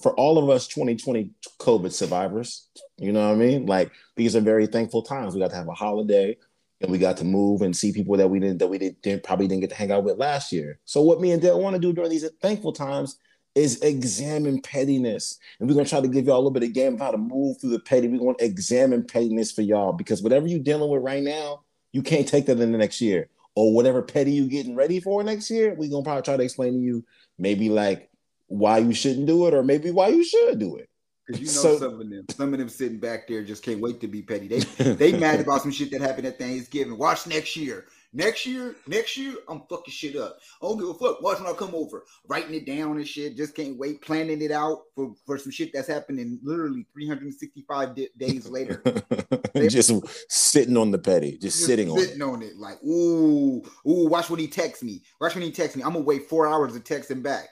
[0.00, 2.68] for all of us 2020 COVID survivors.
[2.98, 3.66] You know what I mean?
[3.66, 5.34] Like these are very thankful times.
[5.34, 6.36] We got to have a holiday
[6.82, 9.48] and we got to move and see people that we didn't that we didn't probably
[9.48, 10.78] didn't get to hang out with last year.
[10.84, 13.18] So what me and Dale want to do during these thankful times
[13.54, 15.38] is examine pettiness.
[15.58, 17.18] And we're gonna try to give y'all a little bit of game of how to
[17.18, 18.08] move through the petty.
[18.08, 22.26] We're gonna examine pettiness for y'all because whatever you're dealing with right now, you can't
[22.26, 23.28] take that in the next year.
[23.54, 26.72] Or whatever petty you getting ready for next year, we're gonna probably try to explain
[26.72, 27.04] to you
[27.38, 28.10] maybe like
[28.46, 30.88] why you shouldn't do it, or maybe why you should do it.
[31.26, 33.80] Because you know so, some of them, some of them sitting back there just can't
[33.80, 34.48] wait to be petty.
[34.48, 34.60] They
[34.94, 36.96] they mad about some shit that happened at Thanksgiving.
[36.96, 37.86] Watch next year.
[38.14, 40.36] Next year, next year, I'm fucking shit up.
[40.62, 41.22] I don't give a fuck.
[41.22, 43.38] Watch when I come over, writing it down and shit.
[43.38, 48.08] Just can't wait, planning it out for for some shit that's happening literally 365 d-
[48.18, 48.82] days later.
[49.56, 49.90] just
[50.30, 52.56] sitting on the petty, just, just sitting, sitting on, on it.
[52.56, 55.02] Like, ooh, ooh, watch when he texts me.
[55.18, 55.82] Watch when he texts me.
[55.82, 57.48] I'm gonna wait four hours to text him back.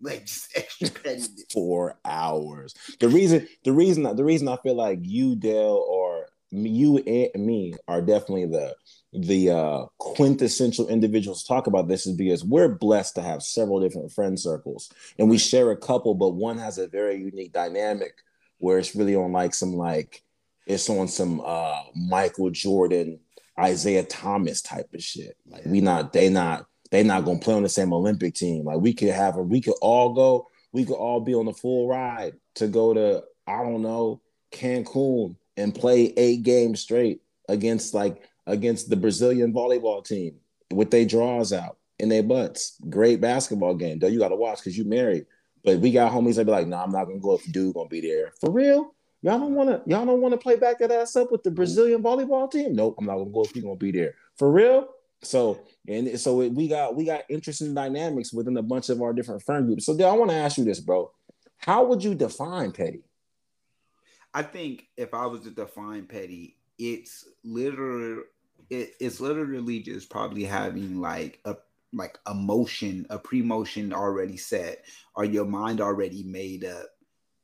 [0.00, 1.22] Like just extra petty.
[1.52, 2.74] four hours.
[3.00, 6.03] The reason, the reason, the reason I feel like you, Dale, or
[6.54, 8.74] you and me are definitely the
[9.12, 13.80] the uh, quintessential individuals to talk about this is because we're blessed to have several
[13.80, 18.14] different friend circles and we share a couple, but one has a very unique dynamic
[18.58, 20.22] where it's really on like some like
[20.66, 23.20] it's on some uh Michael Jordan,
[23.58, 25.36] isaiah Thomas type of shit.
[25.46, 28.64] Like we not they not they not gonna play on the same Olympic team.
[28.64, 31.52] Like we could have a we could all go, we could all be on the
[31.52, 37.94] full ride to go to I don't know Cancun and play eight games straight against
[37.94, 40.36] like against the Brazilian volleyball team
[40.72, 42.80] with their draws out in their butts.
[42.88, 43.98] Great basketball game.
[43.98, 45.26] Though you got to watch because you married.
[45.64, 47.74] But we got homies that be like, "No, nah, I'm not gonna go if dude
[47.74, 49.90] gonna be there for real." Y'all don't want to.
[49.90, 52.74] Y'all don't want to play back that ass up with the Brazilian volleyball team.
[52.74, 54.88] Nope, I'm not gonna go if you gonna be there for real.
[55.22, 59.42] So and so we got we got interesting dynamics within a bunch of our different
[59.42, 59.86] friend groups.
[59.86, 61.10] So I want to ask you this, bro.
[61.56, 63.04] How would you define petty?
[64.34, 68.22] I think if I was to define petty, it's literally
[68.68, 71.56] it, it's literally just probably having like a
[71.92, 76.86] like a motion, a pre-motion already set, or your mind already made up,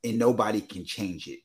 [0.03, 1.38] and nobody can change it.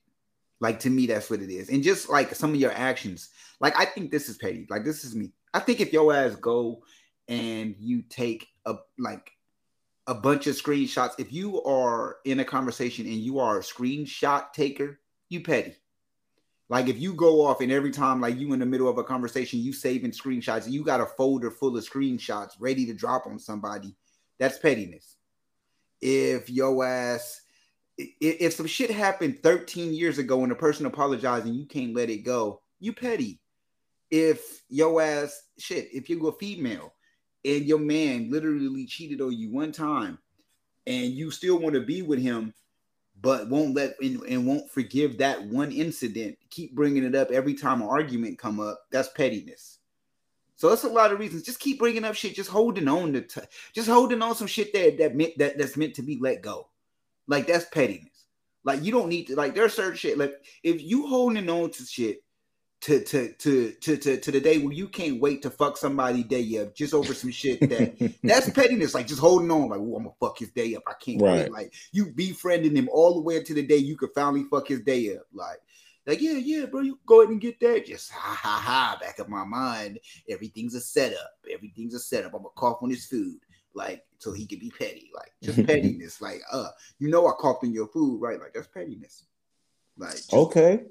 [0.60, 1.70] Like to me, that's what it is.
[1.70, 3.30] And just like some of your actions,
[3.60, 4.66] like I think this is petty.
[4.70, 5.32] Like this is me.
[5.54, 6.82] I think if your ass go
[7.28, 9.32] and you take a like
[10.08, 14.52] a bunch of screenshots, if you are in a conversation and you are a screenshot
[14.54, 15.00] taker,
[15.36, 15.76] you petty.
[16.67, 19.04] Like if you go off and every time, like you in the middle of a
[19.04, 23.38] conversation, you saving screenshots, you got a folder full of screenshots ready to drop on
[23.38, 23.95] somebody,
[24.39, 25.17] that's pettiness.
[26.02, 27.41] If your ass,
[27.98, 32.10] if some shit happened 13 years ago and the person apologized and you can't let
[32.10, 33.39] it go, you petty.
[34.10, 36.93] If your ass shit, if you're a female
[37.43, 40.17] and your man literally cheated on you one time
[40.88, 42.54] and you still want to be with him
[43.26, 46.38] but won't let and, and, won't forgive that one incident.
[46.52, 48.82] Keep bringing it up every time an argument come up.
[48.92, 49.80] That's pettiness.
[50.58, 51.42] So that's a lot of reasons.
[51.42, 52.36] Just keep bringing up shit.
[52.36, 53.42] Just holding on to t-
[53.74, 56.68] just holding on some shit that that meant that that's meant to be let go.
[57.26, 58.28] Like that's pettiness.
[58.64, 61.84] Like you don't need to like there's certain shit like if you holding on to
[61.84, 62.20] shit
[62.82, 66.24] to to to to to, to the day where you can't wait to fuck somebody
[66.24, 69.96] day up just over some shit that that's pettiness, like just holding on, like, oh,
[69.96, 70.84] I'm gonna fuck his day up.
[70.88, 71.44] I can't right.
[71.44, 71.52] wait.
[71.52, 74.82] Like you befriending him all the way until the day you could finally fuck his
[74.82, 75.24] day up.
[75.34, 75.60] Like,
[76.06, 77.88] like, yeah, yeah, bro, you go ahead and get that.
[77.88, 80.00] Just ha ha ha, back of my mind.
[80.30, 81.32] Everything's a setup.
[81.52, 82.34] Everything's a setup.
[82.34, 83.40] I'm gonna cough on his food.
[83.74, 85.10] Like, so he can be petty.
[85.14, 86.22] Like, just pettiness.
[86.22, 88.40] Like, uh, you know I coughed in your food, right?
[88.40, 89.26] Like, that's pettiness.
[89.98, 90.84] Like, just, okay.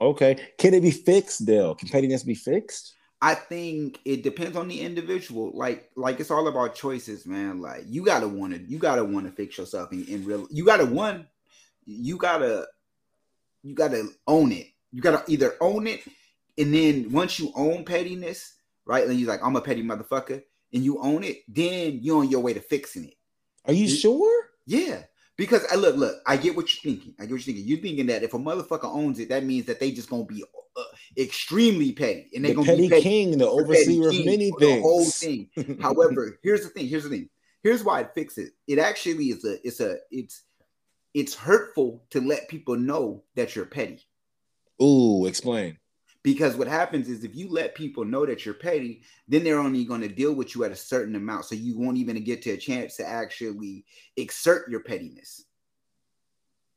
[0.00, 0.36] Okay.
[0.58, 1.74] Can it be fixed, Dale?
[1.74, 2.94] Can pettiness be fixed?
[3.20, 5.50] I think it depends on the individual.
[5.52, 7.60] Like, like it's all about choices, man.
[7.60, 10.46] Like you gotta want to, you gotta want to fix yourself in, real.
[10.50, 11.26] You gotta one,
[11.84, 12.66] you gotta,
[13.64, 14.68] you gotta own it.
[14.92, 16.02] You gotta either own it,
[16.56, 18.54] and then once you own pettiness,
[18.86, 19.06] right?
[19.06, 22.40] And you're like, I'm a petty motherfucker, and you own it, then you're on your
[22.40, 23.14] way to fixing it.
[23.66, 24.48] Are you, you sure?
[24.64, 25.02] Yeah.
[25.38, 27.14] Because I look, look, I get what you're thinking.
[27.18, 27.66] I get what you're thinking.
[27.66, 30.44] You're thinking that if a motherfucker owns it, that means that they just gonna be
[30.76, 30.82] uh,
[31.16, 34.58] extremely petty, and they're the gonna petty be petty, king, the overseer of many things.
[34.58, 35.48] The whole thing.
[35.80, 36.88] However, here's the thing.
[36.88, 37.28] Here's the thing.
[37.62, 38.52] Here's why it fixes it.
[38.66, 39.64] It actually is a.
[39.66, 39.98] It's a.
[40.10, 40.42] It's.
[41.14, 44.04] It's hurtful to let people know that you're petty.
[44.82, 45.78] Ooh, explain.
[46.28, 49.86] Because what happens is if you let people know that you're petty, then they're only
[49.86, 51.46] going to deal with you at a certain amount.
[51.46, 55.46] So you won't even get to a chance to actually exert your pettiness.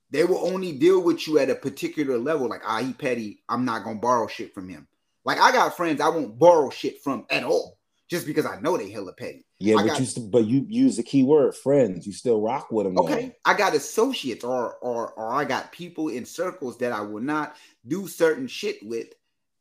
[0.10, 2.48] They will only deal with you at a particular level.
[2.48, 3.44] Like, ah, he petty.
[3.50, 4.88] I'm not gonna borrow shit from him.
[5.26, 7.78] Like, I got friends I won't borrow shit from at all,
[8.10, 9.46] just because I know they hella petty.
[9.60, 12.08] Yeah, I but got, you st- but you use the key word friends.
[12.08, 12.98] You still rock with them.
[13.00, 13.52] Okay, though.
[13.52, 17.58] I got associates, or or or I got people in circles that I will not
[17.86, 19.10] do certain shit with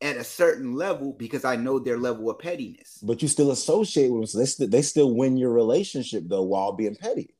[0.02, 2.98] at a certain level because I know their level of pettiness.
[3.02, 6.42] But you still associate with them, so they, st- they still win your relationship though
[6.42, 7.34] while being petty.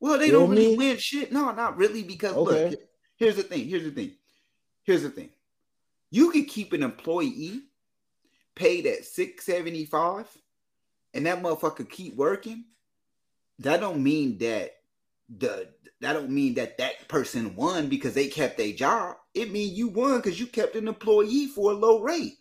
[0.00, 1.30] Well, they you don't really win shit.
[1.30, 2.02] No, not really.
[2.02, 2.70] Because okay.
[2.70, 2.80] look,
[3.16, 3.68] here's the thing.
[3.68, 4.12] Here's the thing.
[4.84, 5.30] Here's the thing.
[6.10, 7.62] You can keep an employee
[8.54, 10.26] paid at 675
[11.14, 12.64] and that motherfucker keep working.
[13.58, 14.72] That don't mean that
[15.28, 15.68] the
[16.00, 19.16] that don't mean that that person won because they kept their job.
[19.34, 22.38] It mean you won because you kept an employee for a low rate.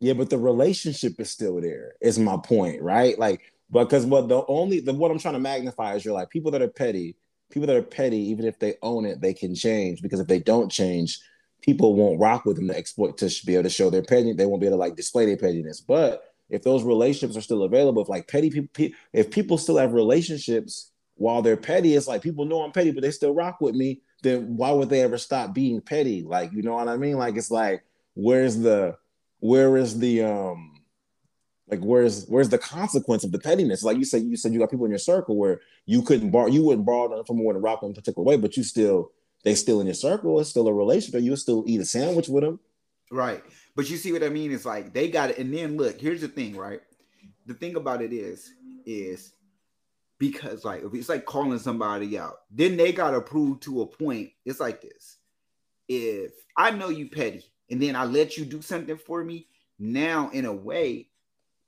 [0.00, 1.94] Yeah, but the relationship is still there.
[2.00, 3.18] Is my point, right?
[3.18, 6.52] Like, because what the only the what I'm trying to magnify is you're like people
[6.52, 7.16] that are petty,
[7.50, 10.00] people that are petty, even if they own it, they can change.
[10.00, 11.18] Because if they don't change,
[11.60, 14.32] people won't rock with them to exploit to be able to show their petty.
[14.32, 15.80] They won't be able to like display their pettiness.
[15.80, 19.92] But if those relationships are still available, if like petty people, if people still have
[19.92, 23.74] relationships while they're petty, it's like people know I'm petty, but they still rock with
[23.74, 24.00] me.
[24.22, 26.22] Then why would they ever stop being petty?
[26.22, 27.16] Like, you know what I mean?
[27.16, 28.96] Like, it's like, where's the,
[29.40, 30.78] where is the, um,
[31.70, 33.82] like where's where's the consequence of the pettiness?
[33.82, 36.46] Like you said, you said you got people in your circle where you couldn't borrow,
[36.46, 39.12] you wouldn't borrow them from more to rock in a particular way, but you still
[39.44, 40.40] they still in your circle.
[40.40, 41.22] It's still a relationship.
[41.22, 42.58] You still eat a sandwich with them,
[43.10, 43.42] right?
[43.76, 44.52] But you see what I mean?
[44.52, 45.38] It's like they got it.
[45.38, 46.80] And then look, here's the thing, right?
[47.46, 48.52] The thing about it is,
[48.84, 49.32] is
[50.18, 54.30] because like if it's like calling somebody out, then they gotta prove to a point.
[54.44, 55.18] It's like this:
[55.88, 60.30] if I know you petty, and then I let you do something for me, now
[60.30, 61.08] in a way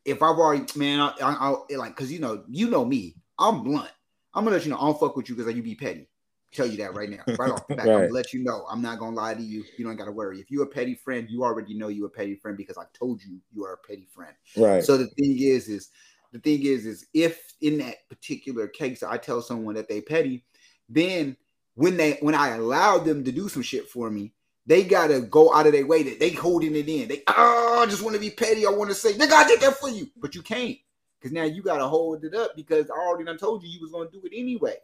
[0.04, 3.62] if I've already man, I, I, I like because you know you know me, I'm
[3.62, 3.90] blunt.
[4.34, 6.08] I'm gonna let you know I don't fuck with you because you be petty.
[6.52, 7.86] Tell you that right now, right off the bat.
[7.86, 7.94] right.
[7.94, 9.64] I'm gonna let you know I'm not gonna lie to you.
[9.76, 10.40] You don't gotta worry.
[10.40, 13.22] If you're a petty friend, you already know you're a petty friend because I told
[13.22, 14.34] you you are a petty friend.
[14.56, 14.82] Right.
[14.82, 15.90] So the thing is, is
[16.32, 20.44] the thing is, is if in that particular case I tell someone that they petty,
[20.88, 21.36] then
[21.74, 24.32] when they when I allow them to do some shit for me,
[24.66, 26.02] they gotta go out of their way.
[26.02, 27.08] That they holding it in.
[27.08, 28.66] They oh, I just want to be petty.
[28.66, 30.76] I want to say, nigga, I did that for you, but you can't
[31.18, 33.90] because now you gotta hold it up because I already done told you you was
[33.90, 34.74] gonna do it anyway.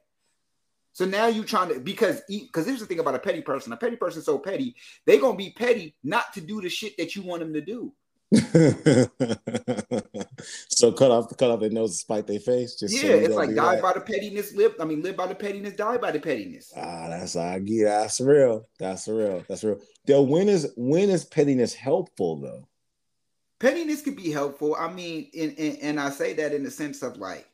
[0.92, 3.72] So now you trying to because because here's the thing about a petty person.
[3.72, 7.14] A petty person so petty, they gonna be petty not to do the shit that
[7.14, 7.92] you want them to do.
[10.68, 12.74] so cut off cut off their nose to spite their face.
[12.74, 13.82] Just yeah, so it's like die right.
[13.82, 14.74] by the pettiness, live.
[14.80, 16.72] I mean, live by the pettiness, die by the pettiness.
[16.76, 17.84] Ah, that's I get.
[17.84, 18.68] That's real.
[18.80, 19.44] That's real.
[19.48, 19.78] That's real.
[20.06, 22.66] Though when is when is pettiness helpful though?
[23.60, 24.74] Pettiness could be helpful.
[24.76, 27.46] I mean, and, in, and I say that in the sense of like,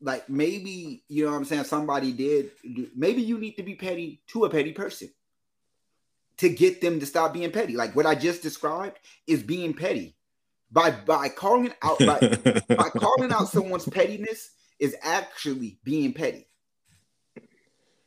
[0.00, 1.62] like maybe you know what I'm saying.
[1.64, 2.50] Somebody did.
[2.96, 5.10] Maybe you need to be petty to a petty person
[6.38, 7.76] to get them to stop being petty.
[7.76, 10.16] Like what I just described is being petty.
[10.70, 12.18] By by calling out by,
[12.68, 16.46] by calling out someone's pettiness is actually being petty.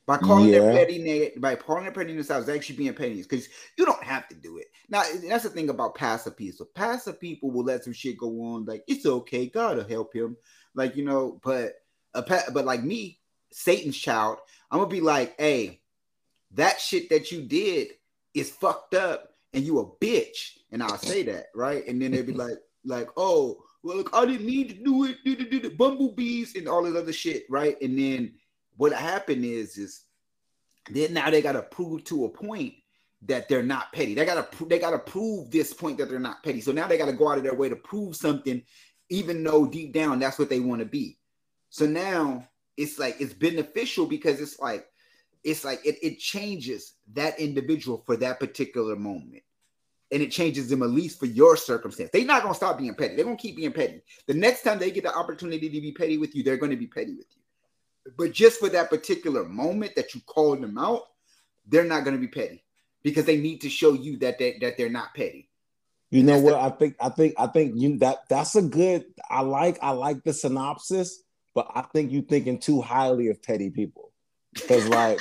[0.07, 0.59] By calling yeah.
[0.59, 4.27] their pettiness, by calling their pettiness out is actually being petty because you don't have
[4.27, 4.67] to do it.
[4.87, 6.67] Now that's the thing about passive people.
[6.75, 10.37] Passive people will let some shit go on, like it's okay, God'll help him.
[10.75, 11.73] Like you know, but
[12.13, 13.19] a pa- but like me,
[13.51, 14.37] Satan's child,
[14.69, 15.81] I'm gonna be like, hey,
[16.51, 17.89] that shit that you did
[18.35, 20.57] is fucked up and you a bitch.
[20.71, 21.87] And I'll say that, right?
[21.87, 25.17] And then they'd be like, like, oh, well, look, I didn't need to do it,
[25.23, 27.79] do, do, do, bumblebees and all this other shit, right?
[27.81, 28.33] And then
[28.77, 30.03] what happened is, is
[30.89, 32.73] then now they gotta prove to a point
[33.23, 34.13] that they're not petty.
[34.13, 36.61] They gotta they gotta prove this point that they're not petty.
[36.61, 38.61] So now they gotta go out of their way to prove something,
[39.09, 41.17] even though deep down that's what they want to be.
[41.69, 44.87] So now it's like it's beneficial because it's like
[45.45, 49.43] it's like it, it changes that individual for that particular moment.
[50.11, 52.09] And it changes them at least for your circumstance.
[52.11, 53.15] They're not gonna stop being petty.
[53.15, 54.01] They're gonna keep being petty.
[54.27, 56.87] The next time they get the opportunity to be petty with you, they're gonna be
[56.87, 58.11] petty with you.
[58.17, 61.03] But just for that particular moment that you called them out,
[61.67, 62.63] they're not gonna be petty
[63.03, 65.49] because they need to show you that they, that they're not petty.
[66.11, 66.51] You know what?
[66.51, 69.05] The- I think I think I think you that that's a good.
[69.29, 71.21] I like I like the synopsis,
[71.53, 74.04] but I think you're thinking too highly of petty people
[74.55, 75.19] because like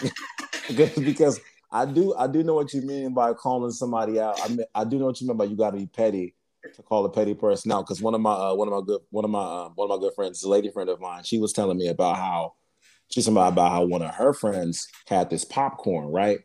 [0.68, 4.40] because, I do I do know what you mean by calling somebody out.
[4.42, 6.34] I mean I do know what you mean by you got to be petty
[6.74, 7.86] to call a petty person out.
[7.86, 10.00] Because one of my uh, one of my good one of my uh, one of
[10.00, 12.54] my good friends, a lady friend of mine, she was telling me about how
[13.10, 16.38] she's talking about how one of her friends had this popcorn, right?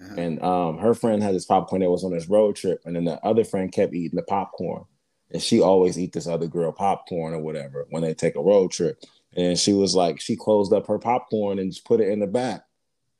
[0.00, 0.14] Uh-huh.
[0.18, 3.04] And um, her friend had this popcorn that was on this road trip, and then
[3.04, 4.84] the other friend kept eating the popcorn,
[5.30, 8.72] and she always eat this other girl popcorn or whatever when they take a road
[8.72, 8.98] trip.
[9.36, 12.26] And she was like, she closed up her popcorn and just put it in the
[12.26, 12.64] back.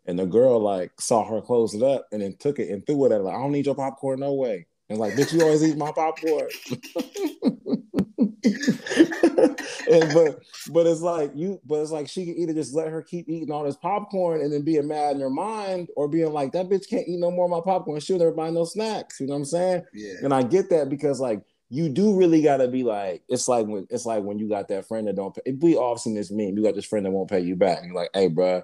[0.07, 3.05] And the girl like saw her close it up and then took it and threw
[3.07, 3.23] it at her.
[3.23, 4.67] Like, I don't need your popcorn, no way.
[4.89, 6.49] And like, bitch, you always eat my popcorn.
[8.45, 13.03] and but but it's like you but it's like she can either just let her
[13.03, 16.53] keep eating all this popcorn and then being mad in her mind or being like
[16.53, 19.27] that bitch can't eat no more of my popcorn she'll never buy no snacks you
[19.27, 21.41] know what i'm saying yeah and i get that because like
[21.73, 24.87] you do really gotta be like, it's like when it's like when you got that
[24.87, 25.53] friend that don't pay.
[25.53, 26.55] We all seen this meme.
[26.55, 27.79] You got this friend that won't pay you back.
[27.79, 28.63] And you're like, hey, bro,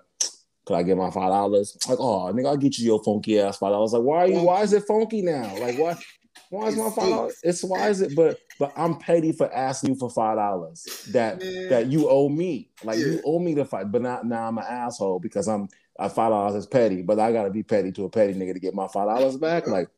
[0.67, 1.75] could I get my five dollars?
[1.89, 3.95] Like, oh, nigga, I'll get you your funky ass five dollars.
[3.95, 4.43] Like, why are you?
[4.43, 5.57] Why is it funky now?
[5.59, 5.97] Like, why?
[6.51, 7.41] Why is my five dollars?
[7.43, 8.15] It's why is it?
[8.15, 11.71] But but I'm petty for asking you for five dollars that Man.
[11.71, 12.69] that you owe me.
[12.85, 13.07] Like yeah.
[13.07, 13.91] you owe me the fight.
[13.91, 17.01] But not now I'm an asshole because I'm I five dollars is petty.
[17.01, 19.67] But I gotta be petty to a petty nigga to get my five dollars back.
[19.67, 19.89] Like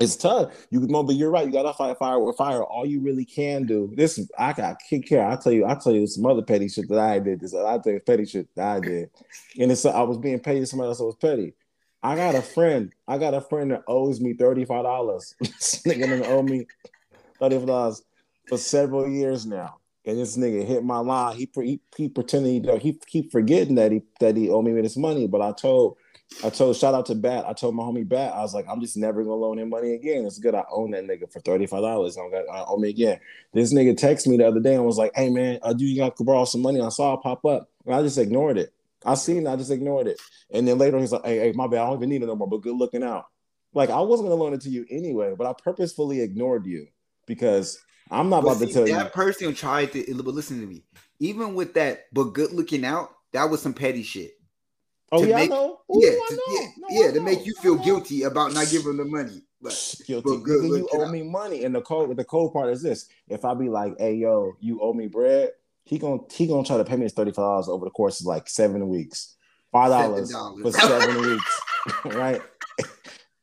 [0.00, 0.52] It's tough.
[0.70, 1.44] You no, but you're right.
[1.44, 2.62] You gotta fight fire with fire.
[2.62, 3.92] All you really can do.
[3.96, 5.26] This I got kick care.
[5.26, 7.40] I tell you, I tell you some other petty shit that I did.
[7.40, 9.10] This I tell you petty shit that I did.
[9.58, 11.54] And it's I was being paid to somebody else that was petty.
[12.00, 12.92] I got a friend.
[13.08, 15.34] I got a friend that owes me thirty five dollars.
[15.40, 16.66] this nigga owe me
[17.40, 18.02] thirty five dollars
[18.48, 19.78] for several years now.
[20.04, 21.36] And this nigga hit my line.
[21.36, 24.96] He he, he pretending he he keep forgetting that he that he owed me this
[24.96, 25.26] money.
[25.26, 25.96] But I told
[26.44, 27.46] I told shout out to Bat.
[27.48, 29.94] I told my homie Bat, I was like, I'm just never gonna loan him money
[29.94, 30.24] again.
[30.24, 30.54] It's good.
[30.54, 32.16] I own that nigga for thirty five dollars.
[32.16, 33.18] I don't got I owe me again.
[33.52, 35.96] This nigga texted me the other day and was like, Hey man, uh, do you
[35.96, 36.80] got to borrow some money?
[36.80, 37.70] I saw it pop up.
[37.86, 38.72] And I just ignored it.
[39.04, 40.20] I seen it, I just ignored it.
[40.50, 41.80] And then later he's like, Hey, hey, my bad.
[41.80, 42.48] I don't even need it no more.
[42.48, 43.26] But good looking out.
[43.74, 46.86] Like I wasn't gonna loan it to you anyway, but I purposefully ignored you
[47.26, 48.96] because I'm not But about to tell that you.
[48.96, 50.84] That person tried to but listen to me.
[51.20, 54.37] Even with that, but good looking out, that was some petty shit.
[55.10, 55.80] Oh yeah, make- know.
[55.94, 59.04] Ooh, yeah, to, yeah, No, yeah, to make you feel guilty about not giving the
[59.04, 59.42] money.
[59.60, 60.22] But guilty.
[60.30, 61.10] but good you owe out.
[61.10, 64.14] me money, and the code the cold part is this: if I be like, "Hey,
[64.14, 65.50] yo, you owe me bread,"
[65.84, 68.20] he gonna he gonna try to pay me his thirty five dollars over the course
[68.20, 69.34] of like seven weeks,
[69.72, 70.30] five dollars
[70.62, 71.60] for seven weeks,
[72.04, 72.40] right?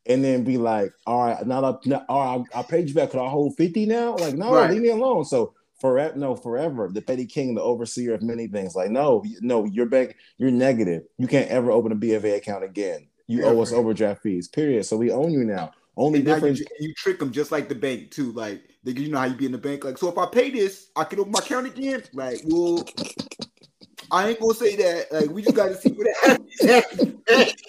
[0.07, 3.09] And then be like, "All right, now, now all right, I, I paid you back.
[3.09, 4.69] Could I hold fifty now?" Like, no, Right.
[4.71, 5.25] leave me alone.
[5.25, 5.53] So
[5.85, 8.75] forever, no, forever, the petty king, the overseer of many things.
[8.75, 10.15] Like, no, no, you're back.
[10.39, 11.03] You're negative.
[11.19, 13.07] You can't ever open a BFA account again.
[13.27, 14.47] You owe us overdraft fees.
[14.47, 14.83] Period.
[14.85, 15.73] So we own you now.
[15.95, 16.61] Only And now you, difference.
[16.79, 18.31] you trick them just like the bank too.
[18.31, 19.83] Like they, you know how you be in the bank.
[19.83, 22.03] Like so, if I pay this, I can open my account again.
[22.13, 22.83] Like, well,
[24.11, 25.11] I ain't gonna say that.
[25.11, 27.53] Like, we just got to see what happens.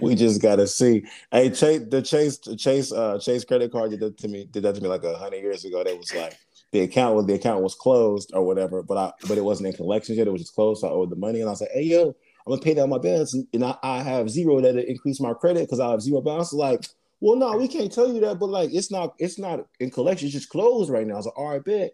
[0.00, 1.04] We just gotta see.
[1.30, 4.48] Hey, Chase, the Chase, Chase, uh, Chase credit card did that to me.
[4.50, 5.84] Did that to me like a hundred years ago.
[5.84, 6.36] That was like
[6.72, 9.74] the account was the account was closed or whatever, but I but it wasn't in
[9.74, 10.26] collections yet.
[10.26, 10.80] It was just closed.
[10.80, 12.14] So I owed the money, and I was like, "Hey, yo, I'm
[12.50, 15.80] gonna pay down my balance, and, I, I have zero that increase my credit because
[15.80, 16.86] I have zero balance." Like,
[17.20, 20.34] well, no, we can't tell you that, but like, it's not, it's not in collections,
[20.34, 21.14] it's just closed right now.
[21.14, 21.92] I was like, "All right, bet."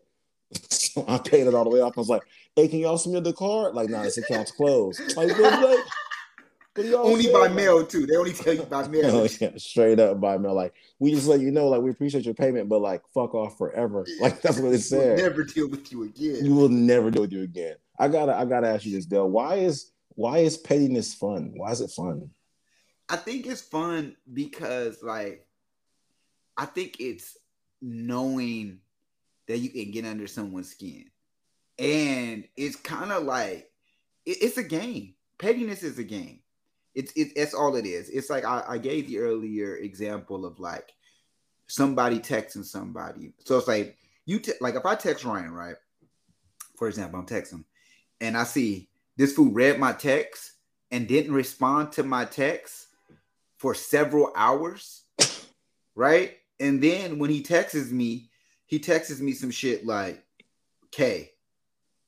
[0.70, 1.92] So I paid it all the way off.
[1.96, 2.22] I was like,
[2.56, 5.00] "Hey, can y'all me the card?" Like, nah, this account's closed.
[5.16, 5.84] Like, what, what, what do y'all
[6.94, 7.32] only say?
[7.32, 8.06] by mail too.
[8.06, 9.26] They only tell you by Hell mail.
[9.40, 10.54] yeah, straight up by mail.
[10.54, 13.56] Like we just let you know, like we appreciate your payment, but like fuck off
[13.58, 14.06] forever.
[14.20, 15.18] Like that's what it We'll said.
[15.18, 16.44] never deal with you again.
[16.44, 17.76] You will never deal with you again.
[17.98, 19.28] I gotta, I gotta ask you this, Dale.
[19.28, 21.52] Why is why is pettiness fun?
[21.56, 22.30] Why is it fun?
[23.08, 25.46] I think it's fun because like
[26.56, 27.36] I think it's
[27.80, 28.78] knowing
[29.46, 31.06] that you can get under someone's skin.
[31.78, 33.70] And it's kind of like
[34.26, 35.14] it- it's a game.
[35.38, 36.40] Pettiness is a game.
[36.98, 38.08] It's it, that's all it is.
[38.08, 40.92] It's like I, I gave the earlier example of like
[41.68, 43.32] somebody texting somebody.
[43.44, 43.96] So it's like
[44.26, 45.76] you te- like if I text Ryan, right?
[46.76, 47.62] For example, I'm texting
[48.20, 50.54] and I see this fool read my text
[50.90, 52.88] and didn't respond to my text
[53.58, 55.02] for several hours,
[55.94, 56.36] right?
[56.58, 58.28] And then when he texts me,
[58.66, 60.24] he texts me some shit like,
[60.90, 61.30] "K."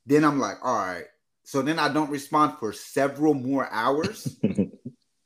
[0.05, 1.07] Then I'm like, "All right."
[1.45, 4.37] So then I don't respond for several more hours,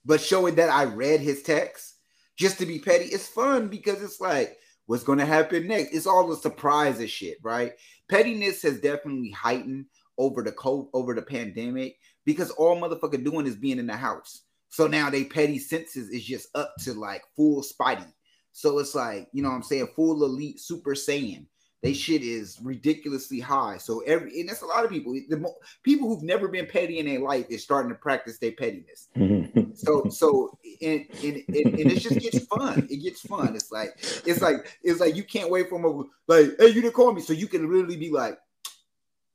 [0.04, 1.96] but showing that I read his text
[2.36, 5.94] just to be petty, it's fun because it's like, what's going to happen next?
[5.94, 7.72] It's all the surprise of shit, right?
[8.08, 9.86] Pettiness has definitely heightened
[10.18, 14.42] over the co- over the pandemic because all motherfucker doing is being in the house.
[14.68, 18.12] So now they petty senses is just up to like full spidey.
[18.52, 21.46] So it's like, you know what I'm saying, full elite super saiyan.
[21.84, 23.76] They shit is ridiculously high.
[23.76, 25.12] So every and that's a lot of people.
[25.28, 28.52] The mo- people who've never been petty in their life is starting to practice their
[28.52, 29.08] pettiness.
[29.76, 32.86] So so and, and, and, and it just gets fun.
[32.88, 33.56] It gets fun.
[33.56, 33.90] It's like
[34.24, 37.20] it's like it's like you can't wait for them like, hey, you didn't call me.
[37.20, 38.38] So you can literally be like,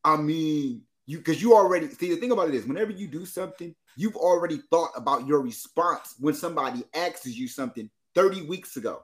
[0.04, 3.26] I mean, you because you already see the thing about it is whenever you do
[3.26, 9.04] something, you've already thought about your response when somebody asks you something 30 weeks ago.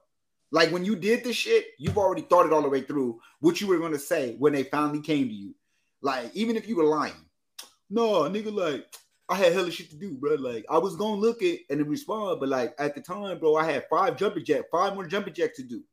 [0.51, 3.59] Like when you did this shit, you've already thought it all the way through what
[3.59, 5.55] you were gonna say when they finally came to you.
[6.01, 7.13] Like, even if you were lying,
[7.89, 8.85] no, nigga, like
[9.27, 10.35] I had hella shit to do, bro.
[10.35, 13.65] Like I was gonna look it and respond, but like at the time, bro, I
[13.71, 15.83] had five jumping jack, five more jumping jacks to do.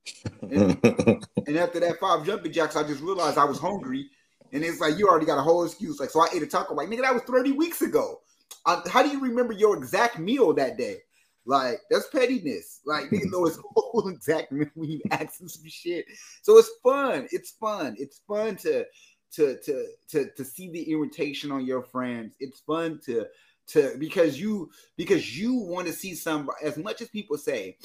[1.46, 4.09] And after that five jumping jacks, I just realized I was hungry.
[4.53, 5.98] And it's like you already got a whole excuse.
[5.98, 6.74] Like, so I ate a taco.
[6.74, 8.20] Like, nigga, that was 30 weeks ago.
[8.66, 10.98] I, how do you remember your exact meal that day?
[11.45, 12.80] Like, that's pettiness.
[12.86, 16.07] Like, nigga know his whole exact when you ask him some shit.
[16.43, 17.28] So it's fun.
[17.30, 17.97] It's fun.
[17.99, 18.84] It's fun to
[19.32, 22.34] to to to to see the irritation on your friends.
[22.38, 23.26] It's fun to
[23.68, 27.78] to because you because you want to see somebody as much as people say,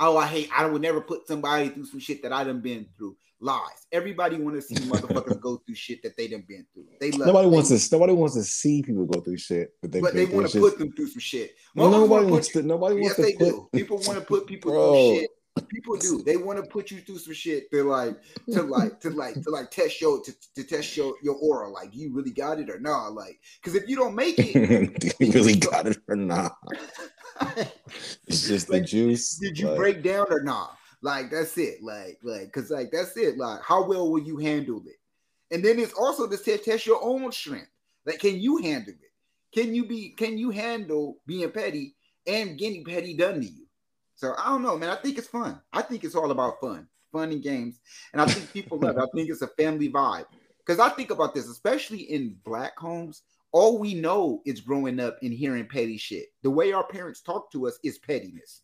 [0.00, 2.86] oh, I hate, I would never put somebody through some shit that I done been
[2.96, 3.16] through.
[3.38, 3.86] Lies.
[3.92, 6.86] Everybody want to see motherfuckers go through shit that they done been through.
[7.00, 7.94] They love nobody they- wants to.
[7.94, 10.78] Nobody wants to see people go through shit, but they, but they want to put
[10.78, 11.54] them through some shit.
[11.74, 12.62] Well, nobody wants to.
[12.62, 13.48] Nobody Yes, wants they to put.
[13.50, 13.68] do.
[13.74, 15.30] People want to put people Bro, through shit.
[15.70, 16.22] People do.
[16.22, 18.16] They want to put you through some shit to like
[18.52, 21.68] to like to like to like test your to, to test your your aura.
[21.68, 23.14] Like, you really got it or not?
[23.14, 26.56] Like, because if you don't make it, you really got it or not?
[28.26, 29.36] it's just like, the juice.
[29.36, 30.76] Did you like, break down or not?
[31.02, 31.82] Like, that's it.
[31.82, 33.38] Like, like, cause like that's it.
[33.38, 34.96] Like, how well will you handle it?
[35.54, 37.70] And then it's also to test, test your own strength.
[38.04, 39.12] Like, can you handle it?
[39.54, 40.10] Can you be?
[40.10, 41.94] Can you handle being petty
[42.26, 43.66] and getting petty done to you?
[44.16, 44.90] So I don't know, man.
[44.90, 45.60] I think it's fun.
[45.72, 47.80] I think it's all about fun, fun and games,
[48.12, 49.02] and I think people love it.
[49.02, 50.26] I think it's a family vibe.
[50.58, 53.22] Because I think about this, especially in black homes,
[53.52, 56.26] all we know is growing up and hearing petty shit.
[56.42, 58.62] The way our parents talk to us is pettiness.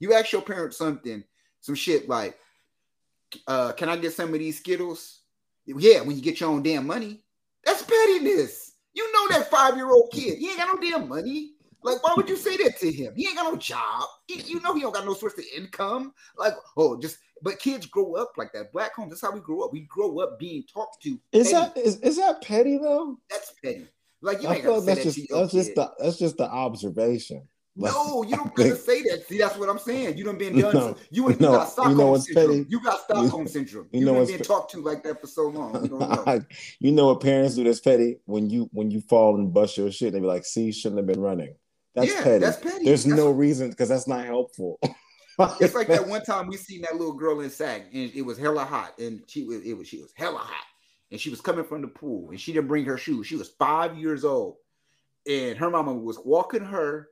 [0.00, 1.22] You ask your parents something,
[1.64, 2.38] some shit like,
[3.46, 5.20] uh, "Can I get some of these Skittles?"
[5.64, 7.22] Yeah, when you get your own damn money,
[7.64, 8.72] that's pettiness.
[8.92, 11.52] You know that five year old kid, he ain't got no damn money.
[11.82, 13.14] Like, why would you say that to him?
[13.16, 14.04] He ain't got no job.
[14.26, 16.12] He, you know he don't got no source of income.
[16.36, 18.70] Like, oh, just but kids grow up like that.
[18.70, 19.72] Black homes, that's how we grow up.
[19.72, 21.18] We grow up being talked to.
[21.32, 21.52] Is petty.
[21.52, 23.18] that is, is that petty though?
[23.30, 23.88] That's petty.
[24.20, 27.48] Like you I ain't feel that's that just that's just the that's just the observation.
[27.76, 29.26] No, you don't gotta say that.
[29.28, 30.16] See, that's what I'm saying.
[30.16, 30.74] You done been done.
[30.74, 32.46] No, you, you no, got Stockholm you know what's syndrome.
[32.58, 32.66] petty?
[32.70, 33.88] You got Stockholm syndrome.
[33.92, 35.82] you You, know what's been pe- talked to like that for so long.
[35.84, 36.40] You know.
[36.78, 39.90] you know what parents do that's petty when you when you fall and bust your
[39.90, 40.12] shit.
[40.12, 41.54] They be like, "See, shouldn't have been running."
[41.96, 42.38] That's Yeah, petty.
[42.38, 42.84] that's petty.
[42.84, 44.78] There's That's- no reason because that's not helpful.
[45.60, 48.38] It's like that one time we seen that little girl in Sag, and it was
[48.38, 50.64] hella hot, and she was it was she was hella hot,
[51.10, 53.26] and she was coming from the pool, and she didn't bring her shoes.
[53.26, 54.58] She was five years old,
[55.28, 57.08] and her mama was walking her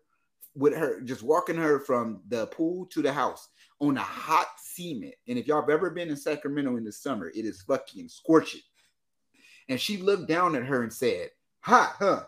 [0.54, 3.48] with her, just walking her from the pool to the house
[3.80, 5.14] on a hot cement.
[5.28, 8.60] And if y'all have ever been in Sacramento in the summer, it is fucking scorching.
[9.68, 11.30] And she looked down at her and said,
[11.60, 12.24] "Hot, huh?"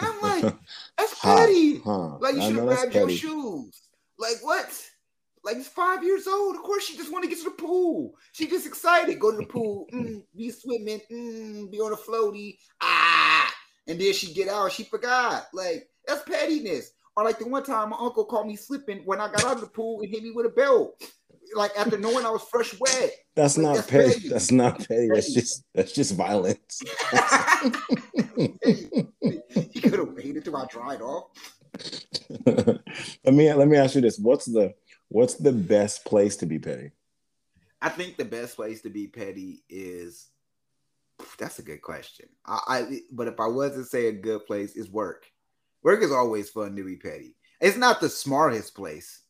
[0.00, 0.42] I'm like,
[0.98, 1.78] that's Hot, petty.
[1.78, 2.18] huh?
[2.18, 3.82] Like you should have grabbed your shoes.
[4.18, 4.84] Like what?
[5.44, 6.56] Like it's five years old.
[6.56, 8.14] Of course, she just want to get to the pool.
[8.32, 9.20] She just excited.
[9.20, 12.58] Go to the pool, mm, be swimming, mm, be on a floaty.
[12.80, 13.52] Ah,
[13.86, 14.72] and then she get out.
[14.72, 15.46] She forgot.
[15.52, 16.90] Like that's pettiness.
[17.18, 19.62] Or like the one time my uncle called me slipping when I got out of
[19.62, 21.02] the pool and hit me with a belt.
[21.52, 23.10] Like after knowing I was fresh wet.
[23.34, 24.12] That's Like, not that's petty.
[24.14, 24.28] petty.
[24.28, 25.08] That's not petty.
[25.12, 26.80] That's just that's just violence.
[28.36, 31.30] he could have waited till I dried off.
[32.46, 34.74] let me let me ask you this: What's the
[35.08, 36.92] what's the best place to be petty?
[37.82, 40.28] I think the best place to be petty is
[41.36, 42.28] that's a good question.
[42.46, 45.26] I, I but if I was to say a good place is work.
[45.82, 47.34] Work is always fun to be petty.
[47.60, 49.22] It's not the smartest place.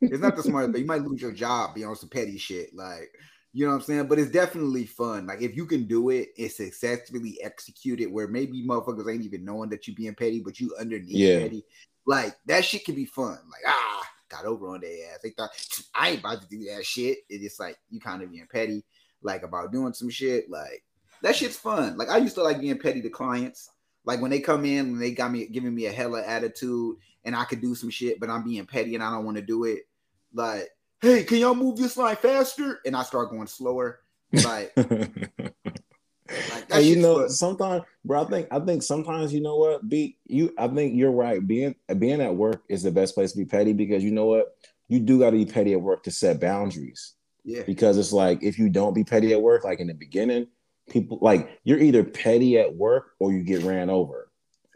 [0.00, 2.74] It's not the smartest, but you might lose your job being on some petty shit.
[2.74, 3.10] Like,
[3.52, 4.06] you know what I'm saying?
[4.06, 5.26] But it's definitely fun.
[5.26, 9.70] Like, if you can do it, it's successfully executed where maybe motherfuckers ain't even knowing
[9.70, 11.40] that you being petty, but you underneath Yeah.
[11.40, 11.64] petty.
[12.06, 13.38] Like, that shit can be fun.
[13.50, 15.18] Like, ah, got over on their ass.
[15.22, 15.50] They thought
[15.94, 17.18] I ain't about to do that shit.
[17.28, 18.84] It's just like you kind of being petty,
[19.22, 20.48] like about doing some shit.
[20.48, 20.84] Like
[21.22, 21.98] that shit's fun.
[21.98, 23.70] Like I used to like being petty to clients.
[24.10, 27.36] Like when they come in and they got me giving me a hella attitude and
[27.36, 29.62] I could do some shit, but I'm being petty and I don't want to do
[29.62, 29.86] it.
[30.34, 30.68] Like,
[31.00, 32.80] hey, can y'all move this line faster?
[32.84, 34.00] And I start going slower.
[34.32, 37.28] Like, like Hey, you know, fun.
[37.28, 38.22] sometimes, bro.
[38.22, 40.52] I think I think sometimes you know what, be you.
[40.58, 41.46] I think you're right.
[41.46, 44.56] Being being at work is the best place to be petty because you know what,
[44.88, 47.14] you do got to be petty at work to set boundaries.
[47.44, 47.62] Yeah.
[47.62, 50.48] Because it's like if you don't be petty at work, like in the beginning,
[50.90, 54.28] people like you're either petty at work or you get ran over.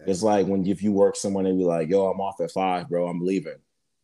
[0.07, 2.51] It's like when if you work someone and they be like, "Yo, I'm off at
[2.51, 3.07] five, bro.
[3.09, 3.57] I'm leaving."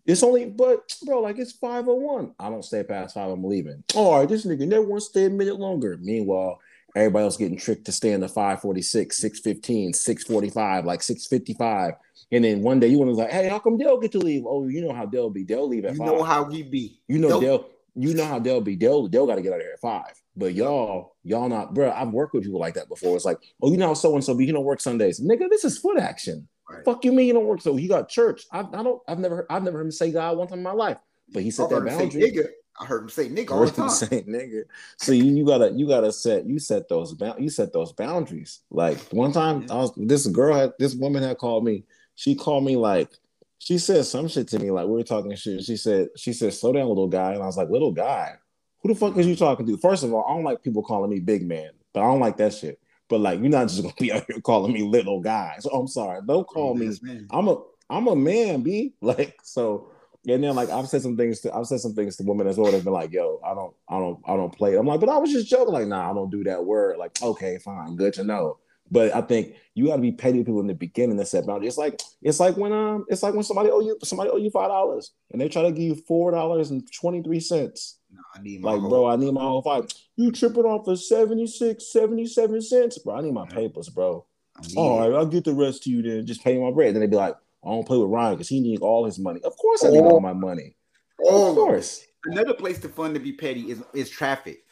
[0.07, 2.35] It's only, but bro, like it's five oh one.
[2.39, 3.31] I don't stay past five.
[3.31, 3.85] I'm leaving.
[3.95, 5.99] All right, this nigga never want to stay a minute longer.
[6.01, 6.59] Meanwhile,
[6.97, 11.95] everybody else getting tricked to stay in the 546, 615, 645, like 655.
[12.33, 14.45] And then one day you want to like, hey, how come Dell get to leave?
[14.47, 15.45] Oh, you know how Dell be.
[15.45, 16.07] Dell leave at You five.
[16.07, 17.01] know how we be.
[17.07, 17.41] You know.
[17.41, 17.69] Dell.
[17.97, 18.77] You know how Dell be.
[18.77, 19.07] Dell.
[19.09, 20.13] Dell got to get out of here at five.
[20.41, 21.93] But y'all, y'all not, bro.
[21.93, 23.15] I've worked with people like that before.
[23.15, 24.47] It's like, oh, you know so and so be.
[24.47, 25.51] You don't work Sundays, nigga.
[25.51, 26.49] This is foot action.
[26.69, 26.83] Right.
[26.83, 27.61] Fuck you, mean you don't work?
[27.61, 28.47] So he got church.
[28.51, 29.03] I, I don't.
[29.07, 29.47] I've never.
[29.51, 30.97] I've never heard him say God one time in my life.
[31.31, 32.23] But he set that heard him say boundary.
[32.23, 32.47] nigga.
[32.81, 33.91] I heard him say nigga all the time.
[33.91, 34.63] say nigga.
[34.97, 38.61] So you, you gotta you gotta set you set those bound you set those boundaries.
[38.71, 41.85] Like one time I was this girl had this woman had called me.
[42.15, 43.11] She called me like
[43.59, 45.65] she said some shit to me like we were talking shit.
[45.65, 48.37] She said she said slow down little guy and I was like little guy.
[48.83, 49.77] Who the fuck is you talking to?
[49.77, 52.37] First of all, I don't like people calling me big man, but I don't like
[52.39, 52.81] that shit.
[53.09, 55.57] But like you're not just gonna be out here calling me little guy.
[55.61, 56.21] So I'm sorry.
[56.27, 57.27] Don't call me man.
[57.31, 57.57] I'm a
[57.89, 58.95] I'm a man, B.
[59.03, 59.91] Like so.
[60.29, 62.59] And then like I've said some things to I've said some things to women as
[62.59, 62.71] well.
[62.71, 65.09] They've been like, "Yo, I don't I don't I don't play." it." I'm like, "But
[65.09, 68.13] I was just joking." Like, "Nah, I don't do that word." Like, okay, fine, good
[68.15, 68.59] to know.
[68.91, 71.71] But I think you got to be petty people in the beginning that set boundaries.
[71.71, 74.51] It's like it's like when um it's like when somebody owe you somebody owe you
[74.51, 77.99] five dollars and they try to give you four dollars and twenty three cents.
[78.13, 79.87] No, I need my Like, whole- bro, I need my whole five.
[80.17, 83.15] You tripping off for 76, 77 cents, bro.
[83.17, 84.27] I need my papers, bro.
[84.57, 86.27] I need All I'll get the rest to you then.
[86.27, 86.95] Just pay my bread.
[86.95, 89.41] Then they'd be like, I don't play with Ryan because he needs all his money.
[89.43, 90.11] Of course, I need Oh.
[90.13, 90.77] all my money.
[91.25, 92.05] All Of course.
[92.25, 94.65] Another place to fun to be petty is is traffic.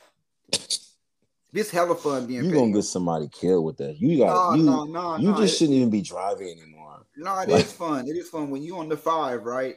[1.51, 2.61] This hella fun being You petty.
[2.61, 3.99] gonna get somebody killed with that.
[3.99, 4.62] You got no, you.
[4.64, 5.36] no, no, you no.
[5.39, 7.07] just it- shouldn't even be driving anymore.
[7.16, 8.07] No, it Like- is fun.
[8.07, 9.76] It is fun when you on the five, right?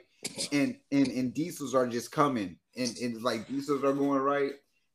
[0.51, 4.51] And and and diesels are just coming, and and it's like diesels are going right,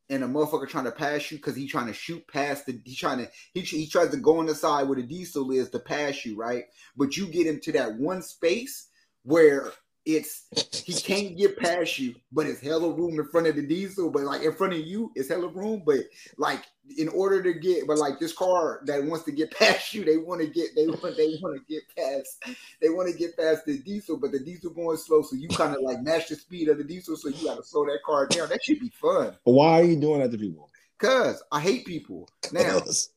[0.08, 2.80] and a motherfucker trying to pass you because he trying to shoot past the.
[2.84, 5.70] He trying to he he tries to go on the side where the diesel is
[5.70, 6.64] to pass you, right?
[6.96, 8.88] But you get into that one space
[9.24, 9.72] where
[10.06, 10.44] it's
[10.84, 14.22] he can't get past you, but it's hella room in front of the diesel, but
[14.22, 16.00] like in front of you, it's hella room, but
[16.38, 16.62] like
[16.96, 20.16] in order to get, but like this car that wants to get past you, they
[20.16, 23.66] want to get, they want, they want to get past, they want to get past
[23.66, 26.68] the diesel, but the diesel going slow, so you kind of like match the speed
[26.68, 28.48] of the diesel, so you got to slow that car down.
[28.48, 30.70] That should be fun, why are you doing that to people?
[30.98, 32.80] cause I hate people now.
[32.80, 33.10] Cause-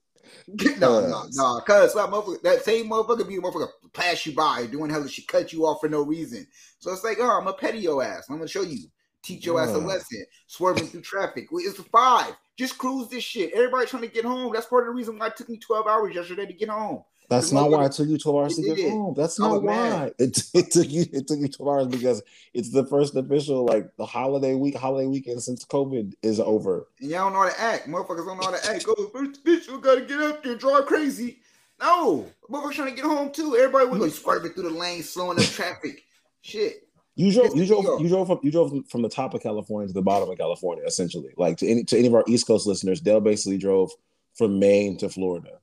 [0.79, 4.65] no, no, no, cause that motherfucker, that same motherfucker be a motherfucker pass you by
[4.67, 6.47] doing hella shit, cut you off for no reason.
[6.79, 8.25] So it's like, oh, I'm gonna petty your ass.
[8.29, 8.87] I'm gonna show you,
[9.23, 11.47] teach your ass a lesson, swerving through traffic.
[11.51, 12.35] It's five.
[12.57, 13.53] Just cruise this shit.
[13.53, 14.51] Everybody trying to get home.
[14.53, 17.03] That's part of the reason why it took me 12 hours yesterday to get home.
[17.29, 18.91] That's not why it took you 12 hours to get did.
[18.91, 19.13] home.
[19.15, 20.11] That's not why.
[20.17, 22.23] It, it took you it took you 12 hours because
[22.53, 26.87] it's the first official like the holiday week, holiday weekend since COVID is over.
[26.99, 27.87] And y'all don't know how to act.
[27.87, 28.85] Motherfuckers don't know how to act.
[28.85, 31.39] Go, first bitch, you gotta get up there, drive crazy.
[31.79, 33.55] No, motherfuckers trying to get home too.
[33.55, 36.03] Everybody was like swerving through the lane, slowing up traffic.
[36.41, 36.87] Shit.
[37.15, 39.93] You drove, you drove, you drove from, you drove from the top of California to
[39.93, 41.33] the bottom of California, essentially.
[41.37, 43.91] Like to any to any of our East Coast listeners, Dale basically drove
[44.35, 45.59] from Maine to Florida,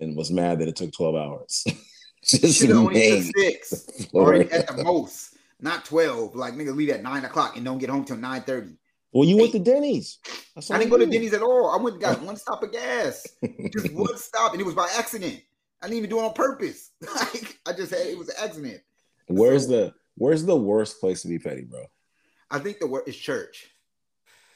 [0.00, 1.64] and was mad that it took twelve hours.
[2.24, 4.08] Just Should only took six.
[4.12, 6.34] Or at the most, not 12.
[6.34, 8.76] Like nigga leave at nine o'clock and don't get home till 9 30.
[9.12, 10.18] Well, you went to Denny's.
[10.56, 11.70] I didn't go to Denny's at all.
[11.70, 13.24] I went and got one stop of gas.
[13.72, 15.40] Just one stop, and it was by accident.
[15.82, 16.90] I didn't even do it on purpose.
[17.14, 18.80] Like I just had it was an accident.
[19.28, 21.84] Where's So- the Where's the worst place to be petty, bro?
[22.50, 23.70] I think the word is church.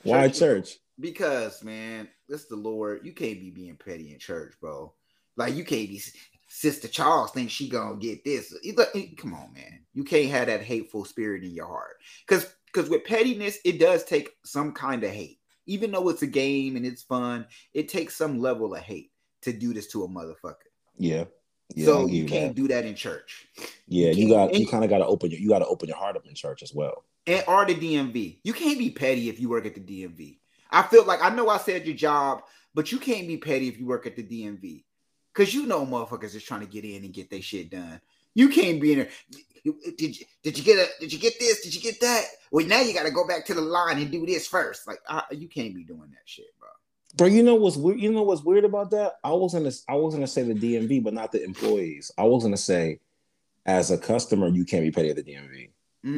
[0.05, 0.77] Why Church church?
[0.99, 3.01] Because man, this the Lord.
[3.05, 4.95] You can't be being petty in church, bro.
[5.37, 6.03] Like you can't be.
[6.49, 8.55] Sister Charles thinks she gonna get this.
[9.19, 9.85] Come on, man.
[9.93, 11.99] You can't have that hateful spirit in your heart.
[12.27, 15.41] Because because with pettiness, it does take some kind of hate.
[15.67, 19.13] Even though it's a game and it's fun, it takes some level of hate
[19.43, 20.55] to do this to a motherfucker.
[21.01, 21.25] Yeah.
[21.75, 23.47] Yeah, so you you can't do that in church.
[23.87, 25.89] Yeah, you you got you kind of got to open your you got to open
[25.89, 27.05] your heart up in church as well.
[27.27, 28.41] and or the DMV.
[28.43, 30.39] You can't be petty if you work at the DMV.
[30.71, 32.43] I feel like I know I said your job,
[32.75, 34.85] but you can't be petty if you work at the DMV.
[35.33, 38.01] Cause you know motherfuckers is trying to get in and get their shit done.
[38.35, 39.09] You can't be in there.
[39.97, 41.63] Did you did you get a did you get this?
[41.63, 42.25] Did you get that?
[42.51, 44.89] Well, now you got to go back to the line and do this first.
[44.89, 46.47] Like I, you can't be doing that shit,
[47.17, 47.27] bro.
[47.27, 48.01] You know what's weird?
[48.01, 49.15] You know what's weird about that?
[49.25, 52.11] I was gonna I was gonna say the DMV, but not the employees.
[52.17, 53.01] I was gonna say,
[53.67, 55.71] as a customer, you can't be petty at the DMV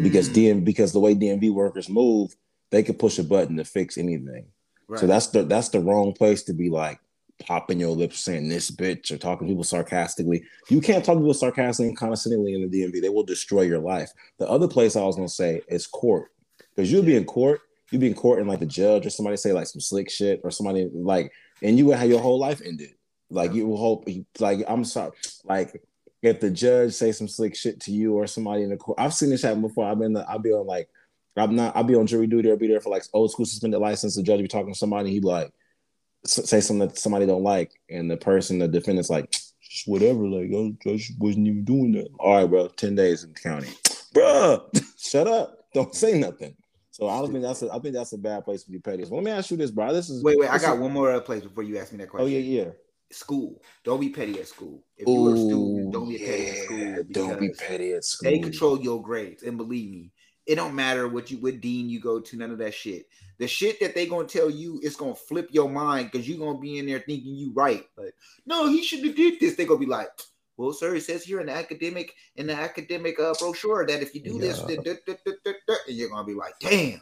[0.03, 2.35] because Mm, DM because the way DMV workers move,
[2.71, 4.47] they could push a button to fix anything.
[4.89, 5.01] right.
[5.01, 6.99] So that's the that's the wrong place to be like
[7.47, 10.45] popping your lips saying this bitch or talking to people sarcastically.
[10.69, 13.03] You can't talk to people sarcastically and condescendingly in the DMV.
[13.03, 14.13] They will destroy your life.
[14.39, 16.31] The other place I was gonna say is court.
[16.75, 17.61] Because you'll be in court,
[17.93, 20.41] you'll be in court and like the judge or somebody say like some slick shit
[20.43, 21.31] or somebody like
[21.63, 22.91] and you would have your whole life ended.
[23.31, 24.09] Like you will hope
[24.41, 25.13] like I'm sorry,
[25.45, 25.83] like
[26.23, 28.99] if the judge say some slick shit to you or somebody in the court.
[29.01, 29.87] I've seen this happen before.
[29.87, 30.89] I've been I'll be on like
[31.37, 33.81] I'm not I'll be on jury duty or be there for like old school suspended
[33.81, 34.17] license.
[34.17, 35.53] The judge be talking to somebody, he like
[36.25, 39.35] say something that somebody don't like, and the person, the defendant's like,
[39.87, 42.09] whatever, like I just wasn't even doing that.
[42.19, 43.69] All right, bro, ten days in the county,
[44.15, 44.63] bruh,
[44.99, 46.55] shut up, don't say nothing.
[46.93, 49.07] So I don't think that's a, I think that's a bad place to be petty.
[49.07, 49.95] So let me ask you this, bro.
[49.95, 50.51] This is wait, wait.
[50.51, 52.27] I got is- one more other place before you ask me that question.
[52.27, 52.71] Oh yeah, yeah.
[53.11, 53.63] School.
[53.83, 54.85] Don't be petty at school.
[54.97, 57.05] If you're a student, don't be petty at school.
[57.11, 58.31] Don't be petty at school.
[58.31, 60.13] They control your grades, and believe me,
[60.47, 63.09] it don't matter what you what dean you go to, none of that shit.
[63.39, 66.59] The shit that they gonna tell you is gonna flip your mind because you're gonna
[66.59, 67.85] be in there thinking you right.
[67.97, 68.15] Like,
[68.45, 69.57] no, he should have did this.
[69.57, 70.11] They gonna be like,
[70.57, 74.15] well, sir, it says here in the academic in the academic uh, brochure that if
[74.15, 74.77] you do this, Yeah.
[74.77, 77.01] da- da- da- da- da- da," and you're gonna be like, damn.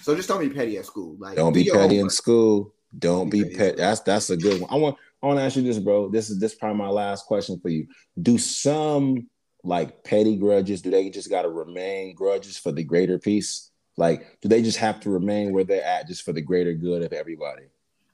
[0.00, 1.16] So just don't be petty at school.
[1.18, 2.72] Like, Don't be petty in school.
[2.98, 3.76] Don't Don't be be petty school.
[3.76, 4.70] That's that's a good one.
[4.70, 6.08] I want I want to ask you this, bro.
[6.08, 7.86] This is this is probably my last question for you.
[8.20, 9.28] Do some
[9.62, 10.80] like petty grudges?
[10.80, 13.70] Do they just got to remain grudges for the greater peace?
[13.96, 17.02] Like, do they just have to remain where they're at just for the greater good
[17.02, 17.64] of everybody?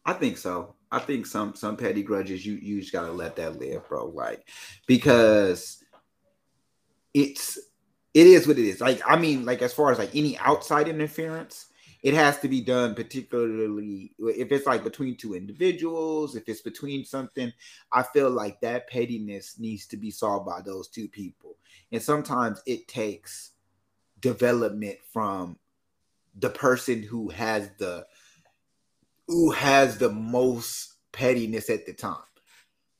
[0.04, 0.74] I think so.
[0.96, 4.06] I think some some petty grudges you you just gotta let that live, bro.
[4.06, 4.48] Like
[4.86, 5.84] because
[7.12, 7.58] it's
[8.14, 8.80] it is what it is.
[8.80, 11.66] Like I mean, like as far as like any outside interference,
[12.02, 17.04] it has to be done particularly if it's like between two individuals, if it's between
[17.04, 17.52] something.
[17.92, 21.58] I feel like that pettiness needs to be solved by those two people,
[21.92, 23.50] and sometimes it takes
[24.20, 25.58] development from
[26.38, 28.06] the person who has the
[29.28, 32.16] who has the most pettiness at the time.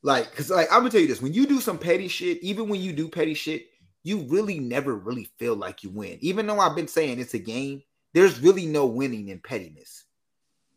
[0.03, 2.69] Like, cause like I'm gonna tell you this: when you do some petty shit, even
[2.69, 3.67] when you do petty shit,
[4.03, 6.19] you really never really feel like you win.
[6.21, 7.83] Even though I've been saying it's a game,
[8.15, 10.05] there's really no winning in pettiness.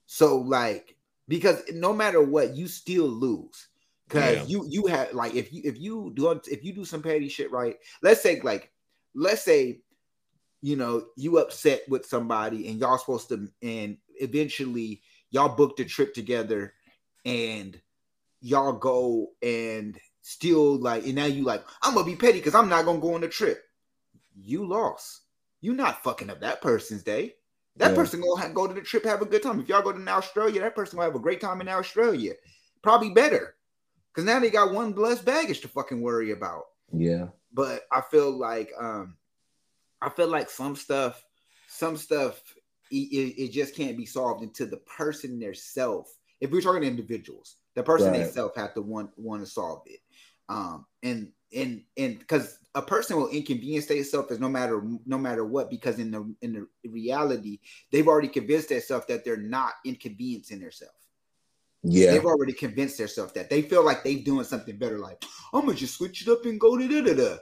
[0.08, 0.96] So like,
[1.28, 3.68] because no matter what, you still lose.
[4.10, 4.44] Cause yeah.
[4.48, 7.52] you you have like if you if you do if you do some petty shit
[7.52, 8.72] right, let's say like
[9.14, 9.82] let's say
[10.62, 15.86] you know you upset with somebody and y'all supposed to and eventually y'all booked a
[15.86, 16.74] trip together
[17.26, 17.80] and
[18.42, 22.70] y'all go and still like and now you like i'm gonna be petty because i'm
[22.70, 23.64] not gonna go on the trip.
[24.42, 25.22] You lost.
[25.60, 27.36] You not fucking up that person's day.
[27.76, 27.96] That yeah.
[27.96, 29.60] person gonna go to the trip have a good time.
[29.60, 32.34] If y'all go to australia that person gonna have a great time in australia.
[32.82, 33.56] Probably better
[34.12, 36.64] because now they got one less baggage to fucking worry about.
[36.92, 37.28] Yeah.
[37.54, 39.16] But i feel like um
[40.02, 41.24] i feel like some stuff
[41.68, 42.42] some stuff
[42.96, 47.84] it, it just can't be solved until the person themselves if we're talking individuals, the
[47.84, 48.22] person right.
[48.22, 50.00] itself have to want want to solve it.
[50.48, 55.46] Um, and and and because a person will inconvenience themselves as no matter no matter
[55.46, 57.60] what, because in the in the reality,
[57.92, 60.94] they've already convinced themselves that they're not inconveniencing themselves.
[61.84, 65.00] Yeah, they've already convinced themselves that they feel like they're doing something better.
[65.00, 65.24] Like
[65.54, 67.38] I'm gonna just switch it up and go to da da da.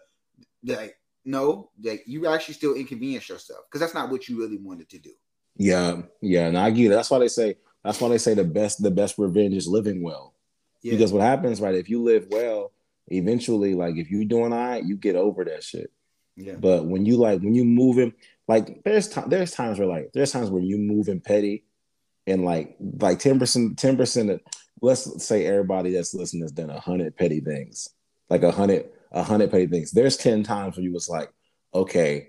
[0.76, 4.90] Like no, like you actually still inconvenience yourself because that's not what you really wanted
[4.90, 5.12] to do.
[5.58, 6.90] Yeah, yeah, and I get it.
[6.90, 10.04] That's why they say that's why they say the best the best revenge is living
[10.04, 10.34] well.
[10.82, 10.92] Yeah.
[10.94, 11.76] Because what happens, right?
[11.76, 12.72] If you live well,
[13.08, 15.92] eventually, like if you're doing all right, you get over that shit.
[16.36, 16.56] Yeah.
[16.60, 18.14] But when you like when you moving,
[18.48, 21.64] like there's time there's times where like there's times where you moving petty
[22.28, 24.40] and like like 10%, 10%
[24.82, 27.90] let's say everybody that's listening has done a hundred petty things.
[28.30, 29.92] Like a hundred, a hundred petty things.
[29.92, 31.32] There's 10 times where you was like,
[31.74, 32.28] okay,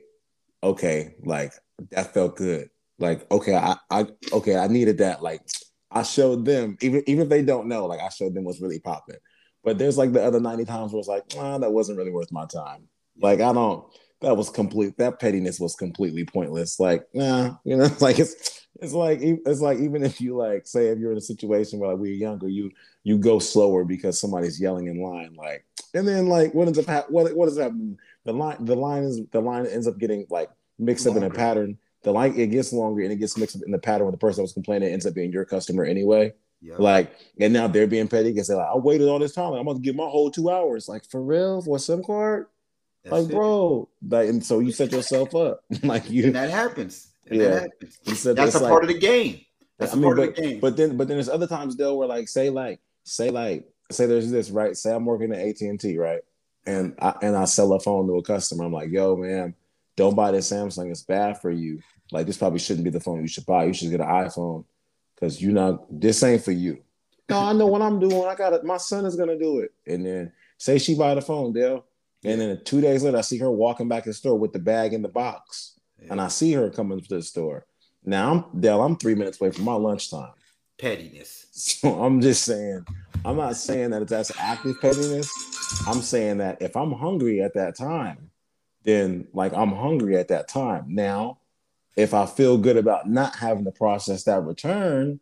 [0.63, 1.53] okay, like
[1.91, 5.23] that felt good like okay I, I okay i needed that.
[5.23, 5.43] Like
[5.91, 8.81] i showed them even even if they don't know like i showed them what's really
[8.81, 9.17] popping
[9.65, 12.33] but there's like the other 90 times where it's like oh, that wasn't really worth
[12.33, 12.89] my time.
[13.21, 13.85] Like i don't
[14.21, 16.79] that was complete that pettiness was completely pointless.
[16.81, 20.89] Like nah you know like it's it's like it's like even if you like say
[20.89, 22.71] if you're in a situation where like we're younger you
[23.03, 27.11] you go slower because somebody's yelling in line like and then like what ends up
[27.11, 27.73] what what does that
[28.25, 31.21] the line the line is the line ends up getting like mixed Longer.
[31.21, 33.73] up in a pattern the line it gets longer and it gets mixed up in
[33.73, 36.33] the pattern where the person that was complaining ends up being your customer anyway.
[36.61, 36.79] Yep.
[36.81, 39.53] Like, and now they're being petty because they're like, I waited all this time.
[39.53, 40.89] I'm gonna give my whole two hours.
[40.89, 41.63] Like, for real?
[41.63, 42.47] For a SIM card?
[43.05, 43.35] That's like, it.
[43.35, 43.89] bro.
[44.09, 45.61] Like, and so you set yourself up.
[45.83, 47.09] like you and that happens.
[47.27, 47.49] And yeah.
[47.49, 48.21] That happens.
[48.21, 49.41] Said that's a like, part of the game.
[49.79, 50.61] That's I mean, part but, of the game.
[50.61, 54.07] But then but then there's other times though where like say like say like say
[54.07, 54.77] there's this, right?
[54.77, 56.23] Say I'm working at AT&T, right?
[56.67, 58.65] And I and I sell a phone to a customer.
[58.65, 59.55] I'm like, yo, man,
[59.99, 60.91] don't buy this Samsung.
[60.91, 61.81] It's bad for you.
[62.13, 63.65] Like this probably shouldn't be the phone you should buy.
[63.65, 64.65] You should get an iPhone
[65.15, 66.79] because you not this ain't for you.
[67.29, 68.25] No, I know what I'm doing.
[68.25, 68.65] I got it.
[68.65, 69.73] My son is gonna do it.
[69.87, 71.85] And then say she buy the phone, Dale.
[72.25, 74.59] And then two days later, I see her walking back to the store with the
[74.59, 75.79] bag in the box.
[76.01, 76.13] Yeah.
[76.13, 77.67] And I see her coming to the store.
[78.05, 80.33] Now I'm Dale, I'm three minutes away from my lunchtime.
[80.79, 81.47] Pettiness.
[81.59, 82.87] So I'm just saying,
[83.25, 85.29] I'm not saying that it's that's active pettiness.
[85.89, 88.31] I'm saying that if I'm hungry at that time,
[88.85, 90.85] then like I'm hungry at that time.
[90.89, 91.39] Now,
[91.97, 95.21] if I feel good about not having to process that return,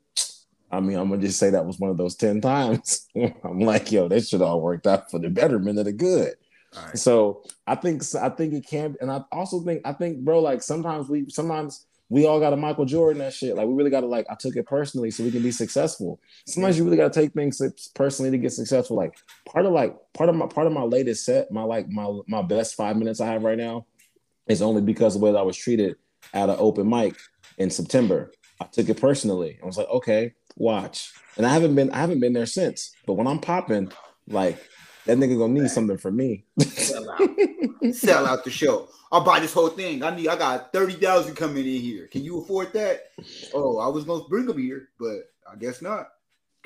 [0.70, 3.08] I mean, I'm gonna just say that was one of those 10 times.
[3.16, 6.34] I'm like, yo, that should all worked out for the betterment of the good.
[6.76, 6.98] Right.
[6.98, 10.62] So I think I think it can, and I also think I think, bro, like
[10.62, 13.56] sometimes we sometimes we all got a Michael Jordan that shit.
[13.56, 16.20] Like we really got to like I took it personally so we can be successful.
[16.46, 17.60] Sometimes you really got to take things
[17.94, 18.96] personally to get successful.
[18.96, 22.20] Like part of like part of my part of my latest set, my like my
[22.28, 23.86] my best five minutes I have right now,
[24.46, 25.96] is only because of the way that I was treated
[26.32, 27.16] at an open mic
[27.58, 28.32] in September.
[28.60, 29.58] I took it personally.
[29.62, 31.12] I was like, okay, watch.
[31.36, 32.92] And I haven't been I haven't been there since.
[33.06, 33.92] But when I'm popping,
[34.28, 34.58] like
[35.06, 36.44] that nigga gonna need something from me.
[36.60, 37.20] Sell out.
[37.92, 38.88] Sell out the show.
[39.12, 40.02] I'll buy this whole thing.
[40.02, 42.08] I need I got 30,000 coming in here.
[42.08, 43.10] Can you afford that?
[43.54, 46.08] Oh, I was gonna bring them here, but I guess not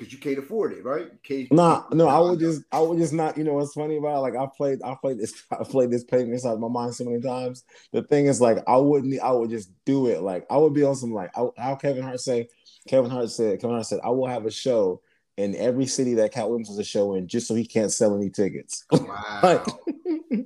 [0.01, 1.11] because you can't afford it, right?
[1.21, 3.37] Can't, nah, no, I would just, I would just not.
[3.37, 4.19] You know what's funny about it?
[4.19, 7.21] like I played, I played this, I played this painting inside my mind so many
[7.21, 7.63] times.
[7.93, 10.21] The thing is, like, I wouldn't, I would just do it.
[10.21, 12.47] Like, I would be on some like how Kevin Hart say.
[12.87, 15.01] Kevin Hart said, Kevin Hart said, I will have a show
[15.41, 18.15] in every city that Katt Williams has a show in, just so he can't sell
[18.15, 18.85] any tickets.
[19.01, 19.65] Wow.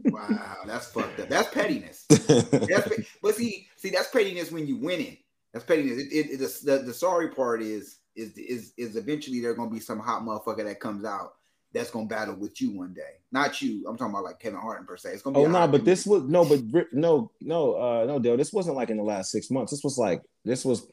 [0.05, 1.29] wow, that's fucked up.
[1.29, 2.05] That's pettiness.
[2.09, 2.89] That's,
[3.21, 5.17] but see, see, that's pettiness when you winning.
[5.53, 5.99] That's pettiness.
[5.99, 9.79] It, it, it the, the sorry part is is is is eventually there's gonna be
[9.79, 11.33] some hot motherfucker that comes out
[11.75, 13.19] that's gonna battle with you one day.
[13.31, 13.85] Not you.
[13.87, 15.09] I'm talking about like Kevin Harden per se.
[15.11, 15.41] It's gonna be.
[15.41, 16.61] Oh no, nah, but this was no, but
[16.93, 18.37] no, no, uh, no, Dale.
[18.37, 19.71] This wasn't like in the last six months.
[19.71, 20.87] This was like this was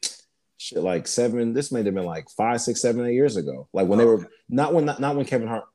[0.63, 1.53] shit like seven.
[1.53, 3.67] This may have been like five, six, seven, eight years ago.
[3.73, 5.65] Like when oh, they were not when not, not when Kevin Hart,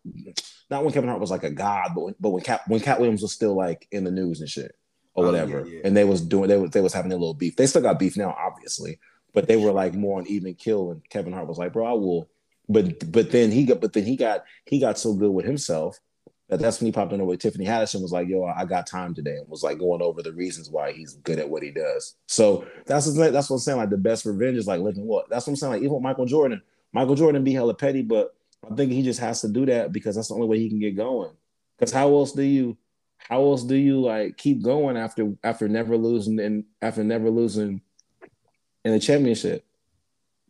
[0.70, 2.98] not when Kevin Hart was like a god, but when, but when Katt when Katt
[2.98, 4.74] Williams was still like in the news and shit
[5.14, 5.80] or oh, whatever, yeah, yeah.
[5.84, 7.56] and they was doing they was they was having a little beef.
[7.56, 8.98] They still got beef now, obviously,
[9.34, 10.90] but they were like more on even kill.
[10.90, 12.28] And Kevin Hart was like, bro, I will
[12.68, 15.98] but but then he got but then he got he got so good with himself
[16.48, 19.36] that's when he popped in with Tiffany Haddish was like, "Yo, I got time today,"
[19.36, 22.14] and was like going over the reasons why he's good at what he does.
[22.26, 23.78] So that's what, that's what I'm saying.
[23.78, 25.28] Like the best revenge is like living what.
[25.28, 25.72] That's what I'm saying.
[25.72, 28.34] Like even with Michael Jordan, Michael Jordan be hella petty, but
[28.70, 30.80] I think he just has to do that because that's the only way he can
[30.80, 31.32] get going.
[31.76, 32.78] Because how else do you
[33.18, 37.82] how else do you like keep going after after never losing and after never losing
[38.84, 39.64] in the championship?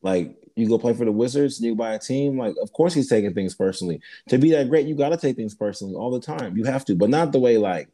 [0.01, 2.93] Like you go play for the Wizards and you buy a team, like of course
[2.93, 4.01] he's taking things personally.
[4.29, 6.57] To be that great, you got to take things personally all the time.
[6.57, 7.89] You have to, but not the way like,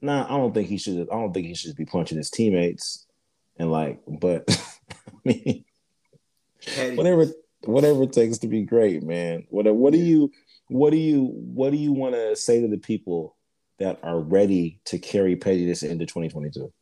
[0.00, 0.24] nah.
[0.24, 1.00] I don't think he should.
[1.10, 3.06] I don't think he should be punching his teammates
[3.58, 4.00] and like.
[4.08, 4.44] But
[5.06, 5.64] I mean,
[6.96, 7.26] whatever,
[7.64, 9.44] whatever it takes to be great, man.
[9.50, 10.32] What what do you
[10.68, 13.36] what do you what do you want to say to the people
[13.78, 16.72] that are ready to carry pettiness into 2022?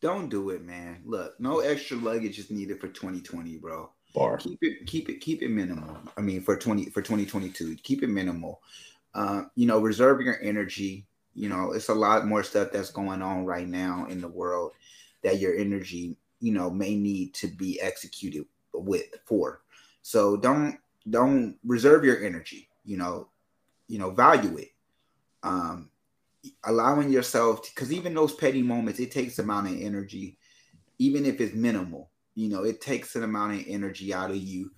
[0.00, 1.02] Don't do it, man.
[1.04, 4.36] Look, no extra luggage is needed for 2020, bro bar.
[4.38, 5.96] Keep it, keep it, keep it minimal.
[6.16, 8.60] I mean, for twenty for twenty twenty two, keep it minimal.
[9.14, 11.06] Uh, you know, reserve your energy.
[11.34, 14.72] You know, it's a lot more stuff that's going on right now in the world
[15.22, 19.62] that your energy, you know, may need to be executed with for.
[20.02, 22.68] So don't don't reserve your energy.
[22.84, 23.28] You know,
[23.88, 24.72] you know, value it.
[25.42, 25.90] Um,
[26.64, 30.38] allowing yourself because even those petty moments, it takes amount of energy,
[30.98, 34.70] even if it's minimal you know, it takes an amount of energy out of you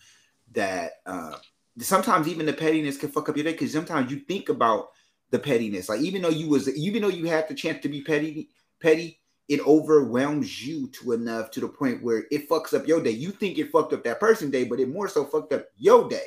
[0.53, 1.37] that uh,
[1.81, 4.89] sometimes even the pettiness can fuck up your day because sometimes you think about
[5.31, 5.89] the pettiness.
[5.89, 8.49] Like even though you was even though you had the chance to be petty,
[8.81, 13.11] petty, it overwhelms you to enough to the point where it fucks up your day.
[13.11, 16.09] You think it fucked up that person day, but it more so fucked up your
[16.09, 16.27] day.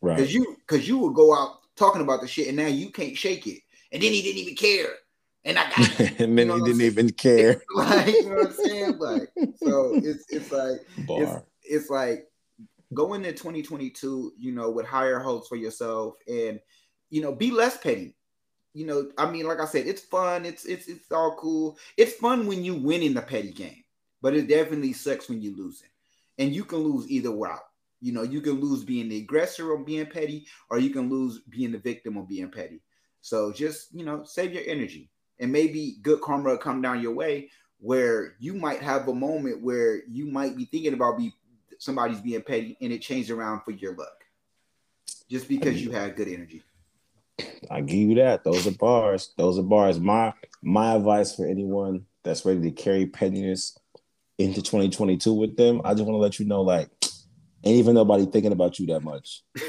[0.00, 0.16] Right.
[0.16, 3.16] Because you because you would go out talking about the shit and now you can't
[3.16, 3.60] shake it.
[3.92, 4.90] And then he didn't even care
[5.46, 6.20] and I got it.
[6.20, 7.62] and then he didn't even care.
[7.74, 8.98] like, you know what I'm saying?
[8.98, 9.30] Like,
[9.62, 12.26] so it's it's like it's, it's like
[12.92, 16.60] going to 2022, you know, with higher hopes for yourself and
[17.08, 18.16] you know, be less petty.
[18.74, 21.78] You know, I mean, like I said, it's fun, it's it's it's all cool.
[21.96, 23.84] It's fun when you win in the petty game,
[24.20, 26.42] but it definitely sucks when you lose it.
[26.42, 27.60] And you can lose either route.
[28.02, 31.40] You know, you can lose being the aggressor or being petty, or you can lose
[31.48, 32.82] being the victim or being petty.
[33.22, 37.14] So just, you know, save your energy and maybe good karma will come down your
[37.14, 41.32] way where you might have a moment where you might be thinking about be
[41.78, 44.24] somebody's being petty and it changed around for your luck.
[45.28, 46.62] Just because you had good energy.
[47.70, 48.44] I give you that.
[48.44, 49.34] Those are bars.
[49.36, 50.00] Those are bars.
[50.00, 50.32] My
[50.62, 53.78] my advice for anyone that's ready to carry pettiness
[54.38, 56.90] into 2022 with them i just want to let you know like
[57.64, 59.42] ain't even nobody thinking about you that much.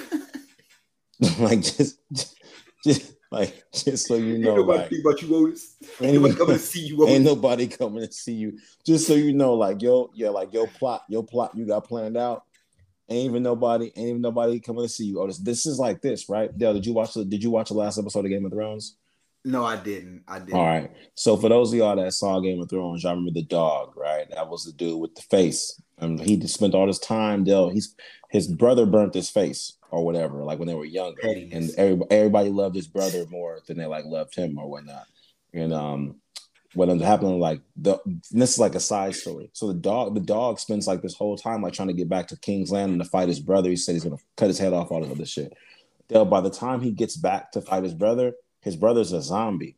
[1.40, 2.00] Like just
[2.84, 5.76] just like just so you know, ain't nobody like, think about you, Otis.
[6.02, 7.04] Ain't nobody coming to see you.
[7.04, 7.14] Otis.
[7.14, 8.60] Ain't nobody coming to see you.
[8.86, 12.18] Just so you know, like yo, yeah, like your plot, your plot you got planned
[12.18, 12.44] out.
[13.10, 15.20] Ain't even nobody, ain't even nobody coming to see you.
[15.20, 16.56] Oh, Otis, this is like this, right?
[16.58, 17.24] Dale, did you watch the?
[17.24, 18.98] Did you watch the last episode of Game of Thrones?
[19.46, 20.24] No, I didn't.
[20.28, 20.56] I didn't.
[20.56, 20.92] All right.
[21.16, 24.30] So for those of y'all that saw Game of Thrones, y'all remember the dog, right?
[24.32, 25.82] That was the dude with the face.
[26.00, 27.46] And he spent all his time.
[27.46, 27.96] Dale, he's
[28.30, 31.22] his brother burnt his face or whatever, like when they were younger.
[31.52, 35.06] And everybody, everybody loved his brother more than they like loved him or whatnot.
[35.54, 36.16] And um,
[36.74, 37.98] what ends up happening, like the
[38.32, 39.50] this is like a side story.
[39.54, 42.28] So the dog, the dog spends like this whole time like trying to get back
[42.28, 43.70] to King's Landing to fight his brother.
[43.70, 45.54] He said he's gonna cut his head off, all this other shit.
[46.08, 49.78] Dale, by the time he gets back to fight his brother, his brother's a zombie.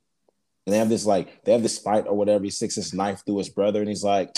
[0.65, 2.43] And they have this like they have this fight or whatever.
[2.43, 4.35] He sticks his knife through his brother, and he's like,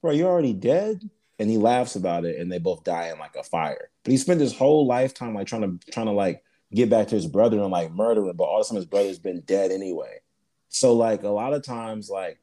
[0.00, 1.00] "Bro, you're already dead."
[1.38, 3.90] And he laughs about it and they both die in like a fire.
[4.04, 6.42] But he spent his whole lifetime like trying to trying to like
[6.74, 8.86] get back to his brother and like murder him, but all of a sudden his
[8.86, 10.18] brother's been dead anyway.
[10.68, 12.38] So like a lot of times like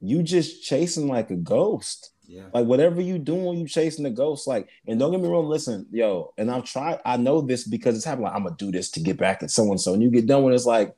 [0.00, 2.12] you just chasing like a ghost.
[2.26, 2.44] Yeah.
[2.52, 4.46] Like whatever you doing, you chasing the ghost.
[4.46, 7.96] Like, and don't get me wrong, listen, yo, and I've tried, I know this because
[7.96, 8.26] it's happening.
[8.26, 9.94] Like, I'm gonna do this to get back at so and so.
[9.94, 10.94] And you get done when it's like,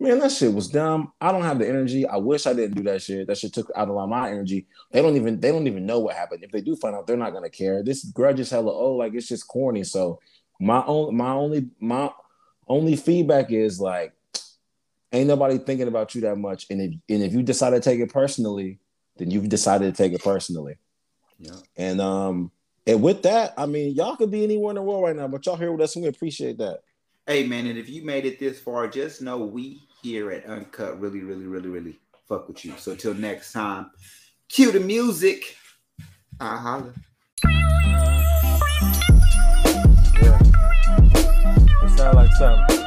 [0.00, 1.12] man, that shit was dumb.
[1.20, 2.06] I don't have the energy.
[2.06, 3.26] I wish I didn't do that shit.
[3.26, 4.66] That shit took out a lot of my energy.
[4.92, 6.44] They don't even they don't even know what happened.
[6.44, 7.82] If they do find out, they're not gonna care.
[7.82, 9.84] This grudge is hella oh, like it's just corny.
[9.84, 10.20] So
[10.60, 12.10] My only my only my
[12.68, 14.12] only feedback is like
[15.12, 16.66] ain't nobody thinking about you that much.
[16.70, 18.78] And if and if you decide to take it personally,
[19.16, 20.76] then you've decided to take it personally.
[21.38, 21.56] Yeah.
[21.76, 22.52] And um
[22.86, 25.44] and with that, I mean y'all could be anywhere in the world right now, but
[25.44, 26.80] y'all here with us and we appreciate that.
[27.26, 31.00] Hey man, and if you made it this far, just know we here at Uncut
[31.00, 32.74] really, really, really, really fuck with you.
[32.78, 33.90] So till next time,
[34.48, 35.56] cue the music.
[36.40, 36.92] I holla.
[40.22, 40.38] Yeah.
[41.82, 42.78] It sound like something.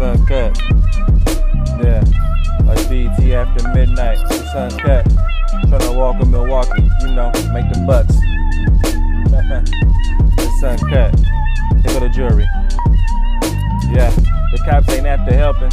[0.00, 0.56] uncut.
[1.82, 2.04] Yeah.
[2.64, 4.18] Like BET after midnight.
[4.30, 5.06] It's uncut.
[5.68, 8.14] Trying to walk in Milwaukee, you know, make the bucks.
[10.60, 11.14] it's uncut.
[11.14, 12.44] Here go the jury.
[13.94, 15.70] Yeah, the cops ain't after helping,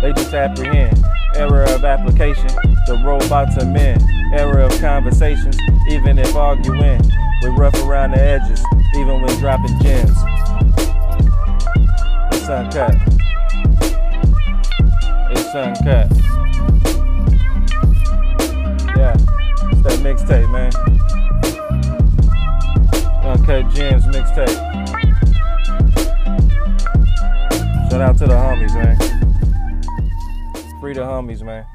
[0.00, 1.04] they just apprehend.
[1.34, 2.48] Error of application,
[2.86, 4.00] the robots are men.
[4.34, 5.58] Error of conversations,
[5.90, 7.00] even if arguing.
[7.42, 8.64] We rough around the edges,
[8.96, 10.16] even when dropping gems.
[12.32, 12.96] It's uncut.
[15.30, 16.08] It's uncut.
[18.96, 19.14] Yeah,
[19.72, 21.01] it's that mixtape, man.
[23.42, 24.54] Uncut Gems mixtape.
[27.90, 28.96] Shout out to the homies, man.
[30.80, 31.66] Free the homies, man.